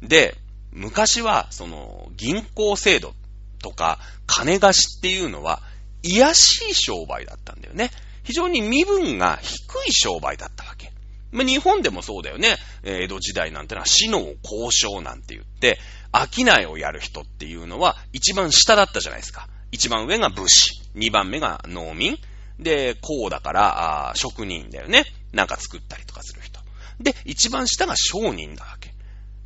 [0.00, 0.36] で、
[0.72, 3.14] 昔は、その、銀行制度
[3.62, 5.62] とか、金貸しっていうのは、
[6.02, 7.90] 癒しい商売だったんだよね。
[8.22, 10.92] 非常に身分が低い商売だったわけ。
[11.32, 12.56] まあ、日本でもそうだよね。
[12.84, 15.78] 江戸時代なんてのは死の交渉なんて言って、
[16.12, 19.48] 商いをやる人っていうのは一番下だったじゃないですか。
[19.72, 22.16] 一番上が武士、二番目が農民、
[22.58, 25.04] で、こうだから、職人だよね。
[25.32, 26.60] なんか作ったりとかする人。
[27.00, 28.77] で、一番下が商人だわけ。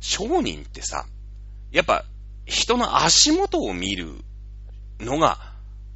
[0.03, 1.05] 商人ってさ、
[1.71, 2.03] やっぱ
[2.45, 4.13] 人の足元を見る
[4.99, 5.39] のが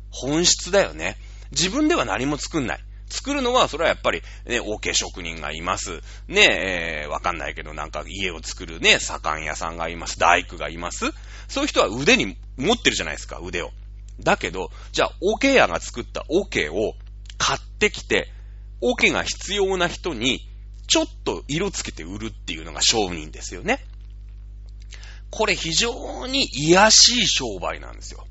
[0.10, 1.18] 本質だよね。
[1.52, 2.80] 自分では何も作んない。
[3.10, 6.02] 作るのは、それはやっぱり、ね、OK 職人がいます。
[6.28, 10.20] ねえ、ー、わかんないけど、なんか家を作るね、左官屋さんがいます。
[10.20, 11.12] 大工がいます。
[11.48, 13.72] そういう人は腕に持ってるじゃないですか、腕を。
[14.22, 16.96] だけど、じゃあ、OK 屋が作った OK を
[17.38, 18.30] 買ってきて、
[18.82, 20.48] OK が必要な人に、
[20.88, 23.86] ちょっと色つけて売るっていうのが商人ですよね。
[25.30, 28.26] これ非常に癒しい商売なんですよ。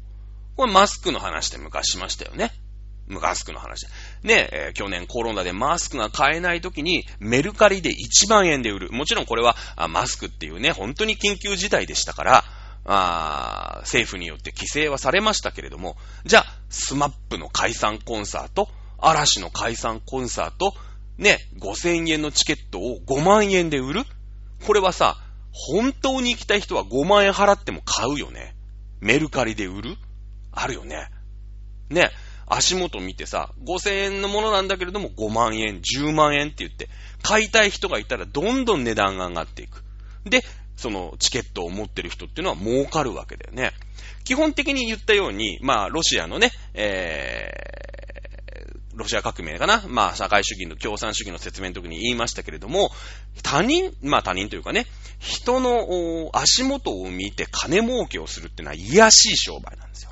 [0.57, 2.53] これマスクの話で昔しましたよね。
[3.07, 3.87] マスクの話。
[4.23, 8.93] ね、えー、去年コロナでマスクが買えない時にメルカリで1万円で売る。
[8.93, 9.57] もちろんこれは
[9.89, 12.45] マスクっていうね、本当に緊急事態でしたから、
[12.89, 18.69] あ政府によって規制はされましたけれども、じゃあ、 SMAP の解散コンサート、
[18.99, 20.73] 嵐の解散コンサート、
[21.19, 24.05] ね、5000円のチケットを5万円で売る
[24.65, 25.17] これはさ、
[25.57, 28.55] 本当に行きたい人は5万円払っても買うよね。
[29.01, 29.97] メルカリで売る？
[30.53, 31.09] あるよね。
[31.89, 32.11] ね。
[32.47, 36.89] 足元見てさ、5000円のものなんだけれども5万円、10万円って言って、
[37.23, 39.83] 買いたい人がいたらどんどん値段が上がっていく。
[40.25, 40.43] で、
[40.77, 43.73] そのチケットを持ってる人っていうのは儲かるわけだよね。
[44.25, 47.51] 基本的に言ったように、まあ、ロシアのね、え
[48.97, 52.91] ロシア革命かなまあ、社会主義の共産主義の説明の時に言いましたけれども、
[53.43, 54.87] 他人、まあ他人というかね、
[55.19, 60.11] 人の足元を見て金儲けをするっていうのは癒しい商売なんですよ。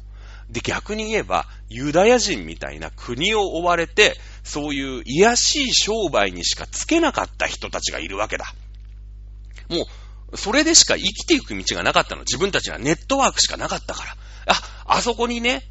[0.51, 8.45] で、逆に言えば、ユダヤ人みたいな国を追われて、そういう癒しい商売にしかつけなかった人たちがいるわけだ。
[9.71, 9.87] も
[10.33, 12.23] う、それでしか生きていく道がなかったの。
[12.23, 14.17] 自分たちはネットワークしかなかったから。
[14.47, 15.63] あ、あそこにね、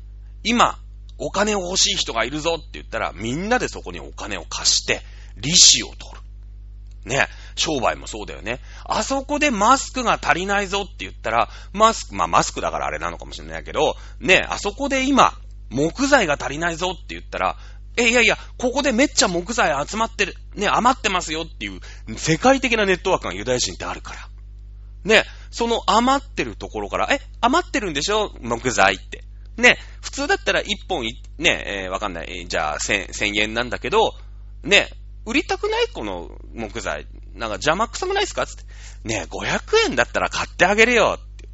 [0.44, 0.80] 今、
[1.18, 5.02] お金を欲しい人がいるぞって言ったら、みんなでそこにお金を貸して、
[5.38, 6.22] 利子を取る。
[7.06, 7.28] ね。
[7.56, 8.60] 商売もそうだよね。
[8.86, 15.34] あそこでマスクが足りないぞって言ったら、マスク、まあマスクだからあれなのかもしれないけど、ね、あそこで今、
[15.70, 17.58] 木材が足りないぞって言ったら、
[17.96, 21.80] え、いやいや、ここでめっちゃ木材集まってる、ね、余ってますよっていう、
[22.18, 24.28] 世界的なネットワークがユダヤ人ってあるから。
[25.04, 28.32] ね、その余ってるところから、え、余ってるんでしょ？
[28.40, 29.24] 木材って。
[29.58, 31.04] ね、普通だったら1本
[31.38, 34.14] ね、えー、わかんない、じゃあ1000、1000円なんだけど、
[34.64, 34.90] ね、
[35.26, 37.08] 売りたくないこの木材。
[37.34, 38.46] なんか邪魔くさくないですか？
[38.46, 38.64] つって。
[39.06, 41.48] ね、500円だったら買ってあげるよって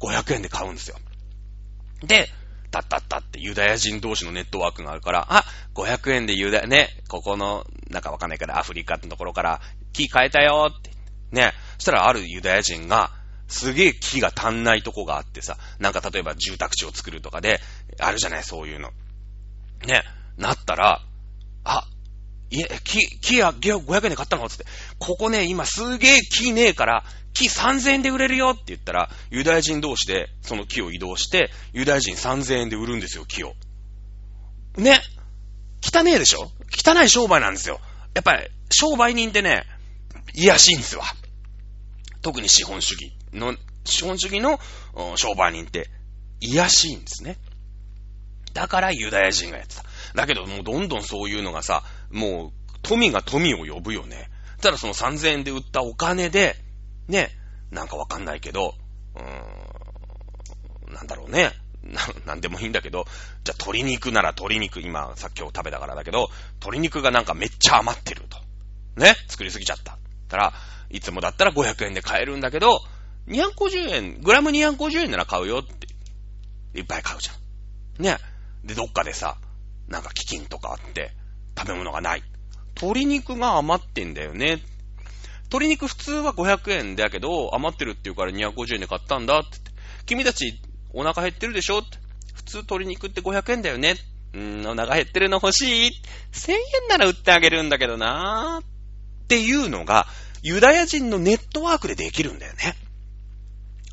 [0.00, 0.96] 言って、500円で買うんですよ。
[2.02, 2.28] で、
[2.70, 5.44] たったったってユダヤ人同士のネットワークがあるから、あ、
[5.74, 9.60] 500円でユダヤ、ね、ここの、なんかわかんないからアフリカってところから
[9.92, 10.90] 木変えたよって。
[11.32, 11.52] ね。
[11.78, 13.10] そしたらあるユダヤ人が、
[13.48, 17.60] すげえ木が足んないとこがあってさ、なんか例えば住宅地を作るとかで、
[18.00, 18.90] あるじゃない、そういうの。
[19.86, 20.02] ね。
[20.36, 21.02] なったら、
[21.64, 21.84] あ、
[22.50, 24.48] いえ、木、木や、500円で買ったの？
[24.48, 24.66] つって、
[24.98, 33.54] ここね、今すげえ木ねえから、木3000円で売れるよって言ったら、ユダヤ人同士でその木を移動して、ユダヤ人3000円で売るんですよ、木を。
[34.76, 35.00] ね。
[35.82, 36.50] 汚ねえでしょ？
[36.72, 37.80] 汚い商売なんですよ。
[38.14, 39.64] やっぱり、商売人ってね、
[40.34, 41.04] 癒やしいんですわ。
[42.26, 43.54] 特に資本主義の、
[43.84, 44.58] 資本主義の
[45.14, 45.88] 商売人って
[46.40, 47.38] 癒やしいんですね。
[48.52, 49.84] だからユダヤ人がやってた。
[50.16, 54.28] だけどもうどんどんそういうのがさ、もう富が富を呼ぶよね。
[54.60, 56.56] ただその3000円で売ったお金で、
[57.06, 57.30] ね、
[57.70, 58.74] なんかわかんないけど、
[59.14, 61.52] うーん、なんだろうね。
[61.84, 63.04] な、なんでもいいんだけど、
[63.44, 68.38] じゃあ鶏肉なら鶏肉、今、さっき今日食べたからだけど、鶏肉がなんかめっちゃ余ってると。
[69.00, 69.14] ね？
[69.28, 69.96] 作りすぎちゃった。
[70.26, 70.52] たら、
[70.90, 72.80] いつもだったら500円で買えるんだけど、
[73.28, 75.86] 250円、グラム250円なら買うよって、
[76.78, 77.32] いっぱい買うじゃ
[78.00, 78.02] ん。
[78.02, 78.18] ね。
[78.64, 79.36] で、どっかでさ、
[79.88, 81.12] なんか飢饉とかあって、
[81.58, 82.22] 食べ物がない。
[82.76, 84.60] 鶏肉が余ってんだよね。
[85.44, 89.58] 鶏肉普通は500円だけど、余ってるって言うから250円で買ったんだって。
[90.04, 90.60] 君たち
[90.92, 91.98] お腹減ってるでしょって。
[92.34, 93.96] 普通鶏肉って500円だよね。
[94.34, 95.90] うーん、お腹減ってるの欲しい。
[96.32, 96.58] 1000円
[96.88, 98.75] なら売ってあげるんだけどなー
[99.26, 100.06] っていうのが、
[100.42, 102.76] ユダヤ人のネットワークでできるんだよね。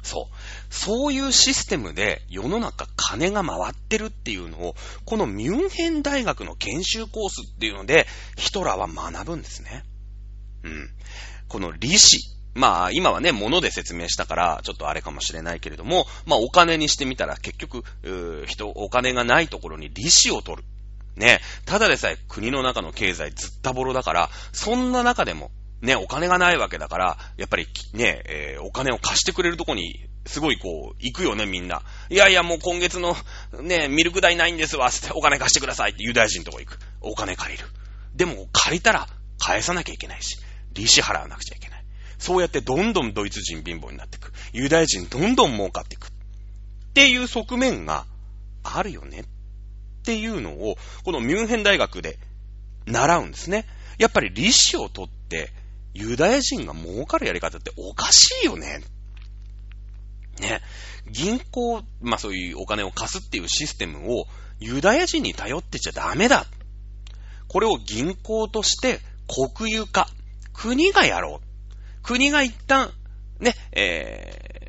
[0.03, 0.73] そう。
[0.73, 4.75] そういうシステムで世の中金が回ってるっていうのを、
[5.05, 8.05] このミュンヘン大学の研修コースっていうので、
[8.37, 9.83] ヒトラーは学ぶんですね。
[10.63, 10.89] うん。
[11.47, 12.19] この利子。
[12.53, 17.83] まあ、今はね、物で説明したから、ちょっとあれかもしれないけれども、まあ、お金にしてみたら、結局、
[18.45, 20.67] 人、お金がないところに利子を取る。
[21.15, 21.41] ね。
[21.65, 25.51] ただでさえ国の中の経済ずったぼろだから、そんな中でも、
[25.81, 31.81] ね、お金がないわけだから、やっぱりね、えー、お金を貸してくれるとこに、すごいこう、行くよね、みんな。
[32.09, 33.17] いやいや、もう今月の、
[33.61, 36.79] ね、ミルク代ないんですわ、つってお金貸してくださいってユダヤ人のとこ行く。
[37.01, 37.67] お金借りる。
[38.15, 40.39] でも、借りたら、返さなきゃいけないし、
[40.71, 41.83] 利子払わなくちゃいけない。
[42.17, 44.31] そうやってどんどんドイツ人貧乏になっていく。
[44.53, 46.07] ユダヤ人どんどん儲かっていく。
[46.07, 46.09] っ
[46.93, 48.05] ていう側面が
[48.63, 49.19] あるよね。
[49.19, 49.23] っ
[50.03, 50.75] っていうのを、
[51.05, 52.19] このミュンヘン大学で
[52.85, 53.65] 習うんですね。
[53.97, 55.53] やっぱり利子を取って、
[55.93, 58.83] ユダヤ人が儲かるやり方っておかしいよね。
[60.41, 60.61] ね。
[61.09, 64.25] 銀行、まあそういうお金を貸すっていうシステムを
[64.59, 66.45] ユダヤ人に頼ってちゃダメだ。
[67.47, 68.99] これを銀行として
[69.55, 70.09] 国有化。
[70.51, 72.03] 国がやろう。
[72.03, 72.91] 国が一旦、
[73.39, 74.67] ね、え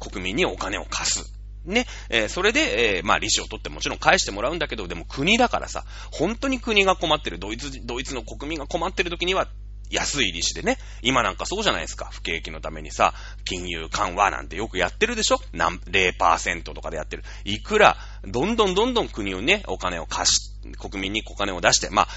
[0.00, 1.39] ー、国民にお金を貸す。
[1.64, 9.48] ね、えー、それで、えー、まあ、利子を取ってもちろん返してもらうんだけど、でも国だからさ、本当に国が困ってる、ドイツ、ドイツの国民が困ってる時には、
[9.90, 12.08] 安い利子でね、今なんかそうじゃないですか。
[12.12, 13.12] 不景気のためにさ、
[13.44, 17.24] 金融緩和なんてよくやってるでしょ何、0%とかでやってる。
[17.44, 22.08] いくら、どんどんどんどん国をね、お金を貸し、国民にお金を出して、まあ、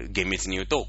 [0.00, 0.86] えー、厳密に言うと、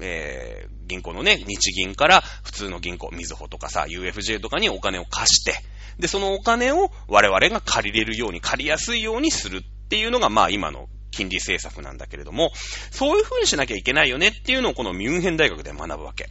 [0.00, 5.54] えー、銀行のね、日銀から普通の銀行、みずほとかさ、UFJ とかにお金を貸して、
[5.98, 12.50] で、そのお金を我々が借りれるように、借りやすいようにするっていうのが、まあ今の金利政策なんだけれども、
[12.90, 16.28] そういう風にしなきゃいけないよねっていうのをこのミュンヘン大学で学ぶわけ。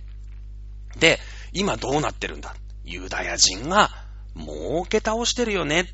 [0.99, 1.19] で、
[1.53, 2.55] 今どうなってるんだ？
[2.83, 3.91] ユダヤ人が
[4.35, 5.81] 儲け倒してるよね？
[5.81, 5.85] っ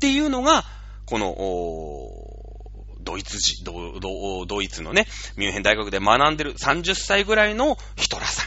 [0.00, 0.64] ていうのが、
[1.06, 1.34] この、
[3.00, 5.06] ドイツ人、ドドイツのね、
[5.36, 8.42] ミュンヘン大学で学んでる30歳ぐらいのヒトラーさ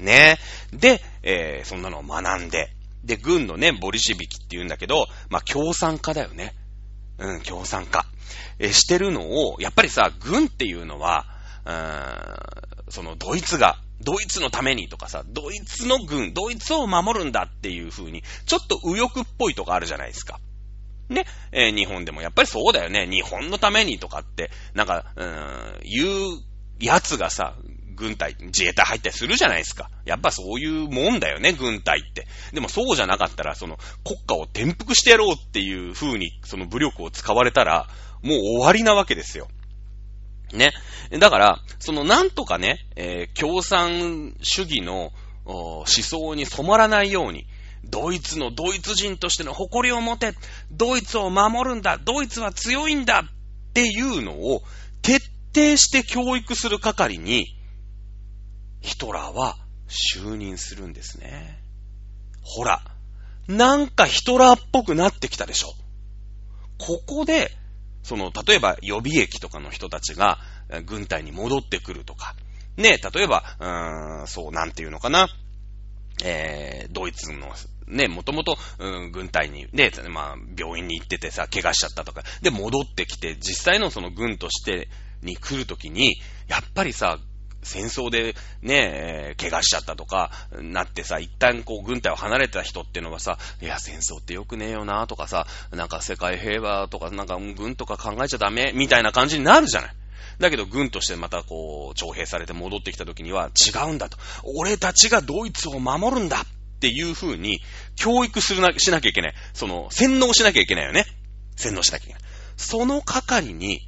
[0.00, 0.04] ん。
[0.04, 0.38] ね。
[0.72, 2.70] で、えー、そんなのを学んで、
[3.04, 6.54] で、軍のね、ボリシビキって言うんだけど、まあ、共産化だよね。
[7.18, 8.06] うん、共産化。
[8.58, 11.26] えしてるのを、やっぱりさ、軍っていうのは、
[11.64, 20.40] うーん、そのドイツが、ドイツのためにとかさ、ドイツの軍、ドイツを守るんだっていう風に、ちょっと右翼っぽいとこあるじゃないですか。
[21.08, 23.06] ね、えー、日本でもやっぱりそうだよね。
[23.06, 26.40] 日本のためにとかって、なんか、うーん、言う
[26.80, 27.54] やつがさ、
[27.98, 29.90] 軍隊、自衛隊入ったりするじゃないですか。
[30.04, 32.26] やっぱそういうもんだよね、軍隊って。
[32.52, 37.88] でもそうじゃなかったら、その国家を転覆してやろうっていう風に、その武力を使われたら、
[38.22, 39.48] もう終わりなわけですよ。
[40.52, 40.72] ね。
[41.18, 45.12] だから、そのなんとかね、えー、共産主義の
[45.44, 47.46] 思想に染まらないように、
[47.84, 50.34] ドイツのドイツ人としての誇りを持て、
[50.70, 54.62] ドイツを守るんだ、ドイツは強いんだっていうのを
[55.02, 55.20] 徹
[55.54, 57.46] 底して教育する係に、
[58.80, 59.56] ヒトラーは
[59.88, 61.62] 就任するんですね。
[62.42, 62.82] ほら、
[63.46, 65.68] なんかヒトラーっぽくなってきたでしょ。
[66.78, 67.56] ここで、
[68.02, 70.38] その、例えば予備役とかの人たちが
[70.86, 72.34] 軍隊に戻ってくるとか、
[72.76, 75.28] ね、例えば、うーん、そう、なんていうのかな、
[76.24, 77.54] えー、ドイツの、
[77.86, 84.88] ね、もともと、うん、軍隊に、ね、まあ、病院に行っててさ、怪我しちゃったとか、で、戻ってきて、実際のその軍として、
[85.22, 87.18] に来るときに、やっぱりさ、
[87.62, 99.94] 戦争でね、怪我しちゃったとか、なってさ、一旦こう軍隊を離れた人っていうのはさ、いや、戦争ってよくねえよなとかさ、なんか世界平和とか、なんか軍とか考えちゃダメみたいな感じになるじゃない。
[100.38, 104.18] だけど軍としてまたこう、徴兵されて戻ってきた時には違うんだと。
[104.56, 106.46] 俺たちがドイツを守るんだっ
[106.80, 107.60] ていう風に
[107.96, 109.34] 教育するな、しなきゃいけない。
[109.52, 111.06] その、洗脳しなきゃいけないよね。
[111.56, 112.22] 洗脳しなきゃいけない。
[112.56, 113.80] その係に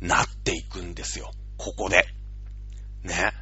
[0.00, 1.30] なっていくんですよ。
[1.56, 2.06] ここで。
[3.02, 3.32] ね。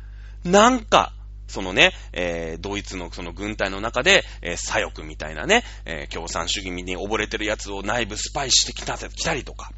[0.44, 1.12] なんか、
[1.46, 9.70] そのね、えー、ドイツのその軍隊の中で、えー、左翼みたいなね、えー、共産主義に溺れてるやつを内部スパイしてきた、来たりとか、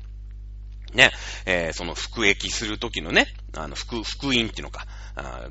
[0.97, 1.13] ね、
[1.45, 4.87] えー、その服役するときのね、あの、服、服員っていうのか、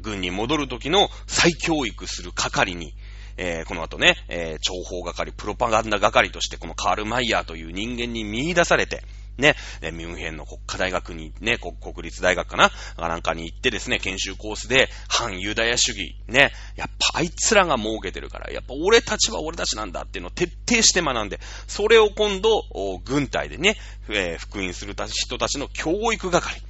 [0.02, 2.94] 軍に戻るときの再教育する係に、
[3.38, 9.04] えー、この後ね、えー、情報係、プロパガンダ係としてこのカール・マイヤーという人間に見出されて、
[9.38, 9.56] ね、
[9.94, 22.64] ミュンヘンの国家大学に、ね、国立大学かななんかに行ってですね、研修コースで、反ユダヤ主義、ね、やっぱあいつらが儲けてるから、やっぱ俺たちは俺たちなんだっていうのを徹底して学んで、それを今度、
[23.04, 23.78] 軍隊でね、
[24.10, 26.62] えー、復員する人たちの教育係。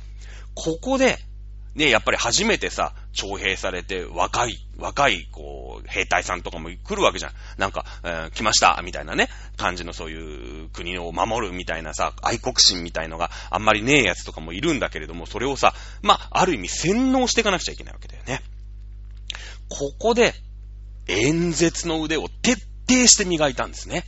[0.53, 1.19] ここで、
[1.76, 7.31] ね、やっぱり初めてさ、徴兵されて、若い、若い、こう、兵隊さんとかも来るわけじゃん。
[7.57, 9.27] なんか、えー、来ました、みたいなね、
[9.57, 18.41] 感じのそういう国を守るみたいなさ、愛国心みたいのがあんまりねえやつとかもいるんだけれども、それをさ、まあ、ある意味洗脳していかなくちゃいけないわけだよね。
[19.68, 20.34] ここで、
[21.07, 22.53] 演説の腕を徹
[22.88, 24.06] 底して磨いたんですね。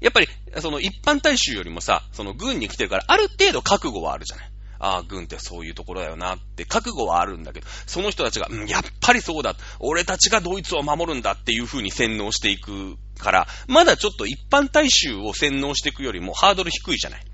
[0.00, 0.28] やっぱり、
[0.60, 4.50] その一般大衆よりもさ、その軍に来てるから、ある程度覚悟はあるじゃない。
[4.78, 9.54] ああ、軍ってそういうところだよなって覚悟はあるんだけど、その人たちが、うん、やっぱりそうだ。
[9.80, 17.24] 俺たちがドイツを守るんだっていう風に洗脳していくから、まだちょっと一般大衆を洗脳していくよりもハードル低いじゃない。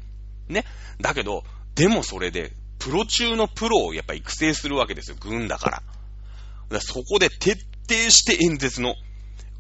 [0.48, 0.64] ね。
[1.01, 1.44] だけど、
[1.74, 5.16] でもそれで、プロ中のプロをやっぱ育成するわけですよ。
[5.20, 5.77] 軍だから。
[5.77, 5.86] だか
[6.70, 7.52] らそこで徹
[7.89, 8.94] 底して演説の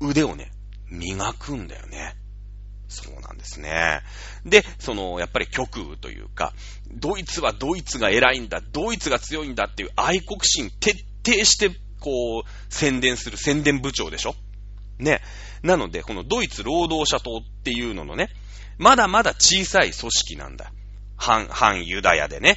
[0.00, 0.50] 腕をね、
[0.90, 2.16] 磨くんだよね。
[2.92, 4.00] そうなんですね。
[4.44, 6.52] で、その、やっぱり極右というか、
[6.92, 11.70] ドイツはドイツが偉いんだ、ドイツが強いんだっていう愛国心徹底して、
[12.00, 14.34] こう、宣伝する宣伝部長でしょ？
[14.98, 15.22] ね。
[15.62, 18.28] なので、このドイツ労働者党っていうののね、
[18.78, 20.72] まだまだ小さい組織なんだ。
[21.16, 22.56] 反、反ユダヤでね、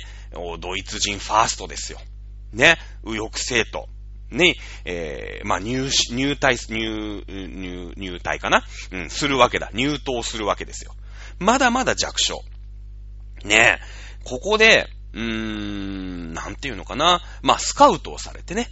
[0.59, 1.99] ドイツ人ファーストですよ。
[2.51, 2.77] ね。
[3.03, 3.87] 右翼政党。
[4.35, 4.55] に、
[4.85, 8.63] えー、まあ、入、入隊、入、入、入隊かな？
[8.91, 9.69] うん、するわけだ。
[9.73, 10.93] 入党するわけですよ。
[11.39, 12.41] まだまだ弱小。
[13.43, 13.79] ねえ。
[14.23, 17.21] ここで、うーん、なんていうのかな？
[17.41, 18.67] まあ、スカウトをされてね、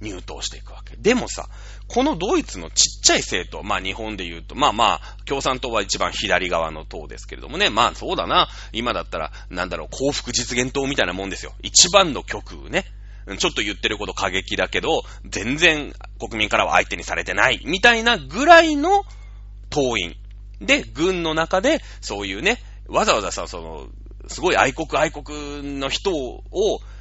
[0.00, 0.96] 入党していくわけ。
[0.96, 1.48] でもさ、
[1.88, 11.54] このドイツのちっちゃい政党、まあ日本で言うと、まあまあ、共産党は一番左側の党ですけれどもね、まあそうだな、今だったら、なんだろう、幸福実現党みたいなもんですよ。
[11.62, 12.84] 一番の極右ね。
[13.38, 19.04] ちょっと言ってること過激だけど、全然国民からは相手にされてない、みたいなぐらいの
[19.70, 20.14] 党員。
[20.60, 23.88] で、軍の中で、そういうね、わざわざさ、その、
[24.28, 26.42] すごい愛国愛国の人を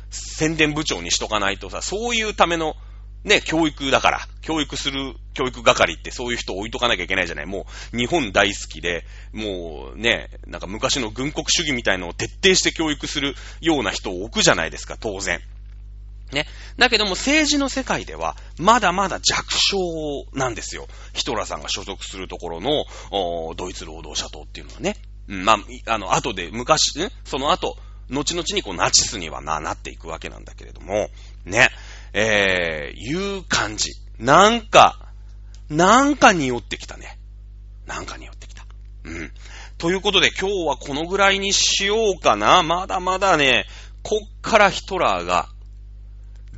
[0.10, 2.76] 宣伝部長にしとかないとさ、そういうための、
[3.24, 7.46] ね、教育だから、教育する教育係ってそういう人置いとかなきゃいけないじゃない。
[7.46, 9.04] もう、日本大好きで、
[9.34, 15.42] もうね、なんか昔の軍国主義みたいのを徹底して教育するような人を置くじゃないですか、当然。
[16.32, 16.46] ね。
[16.78, 19.78] だけども政治の世界では、まだまだ弱小
[20.34, 20.88] なんですよ。
[21.14, 22.86] ヒトラーさんが所属するところの、
[23.56, 24.96] ドイツ労働者党っていうのはね。
[25.28, 27.78] うん、まあ、あの、後で、昔、ね、その後、
[28.10, 31.10] 後々にこうナチスにはな、なっていくわけなんだけれども、
[31.46, 31.70] ね。
[32.14, 33.92] えー、いう感じ。
[34.20, 35.00] なんか、
[35.70, 37.18] なんか匂ってきたね。
[37.86, 38.66] なんか匂ってきた。
[39.04, 39.32] うん。
[39.78, 42.64] ということで今日はこのぐらいにしようかな。
[42.64, 43.66] まだまだね、
[44.04, 45.50] こっからヒトラーが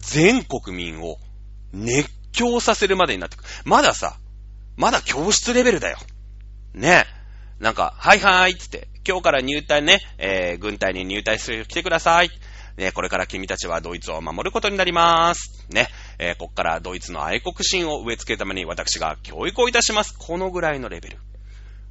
[0.08, 1.18] 全国民を
[1.74, 3.50] 熱狂させるまでになってくる。
[3.66, 4.18] まださ、
[4.78, 5.98] まだ教室レベルだよ。
[6.74, 7.64] ねえ。
[7.64, 12.30] なんか、はいはい、つって、今日から入隊ね、えー、軍隊に入隊する、来てください。
[12.78, 15.66] ね、これから君たちはドイツを守ることになります。
[15.70, 15.88] ね、
[16.20, 20.14] えー、こっからドイツの愛国心を植え付けるために私が教育をいたします。
[20.18, 21.18] このぐらいのレベル。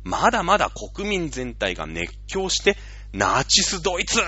[0.04, 2.76] まだまだ国民全体が熱狂して、
[3.12, 4.20] ナチスドイツ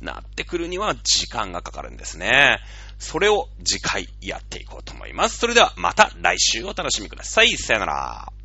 [0.00, 2.58] なってくるには時間がかかるんですね。
[2.98, 5.38] それを次回やっていこうと思います。
[5.38, 7.56] それではまた来週お楽しみください。
[7.56, 8.35] さよなら。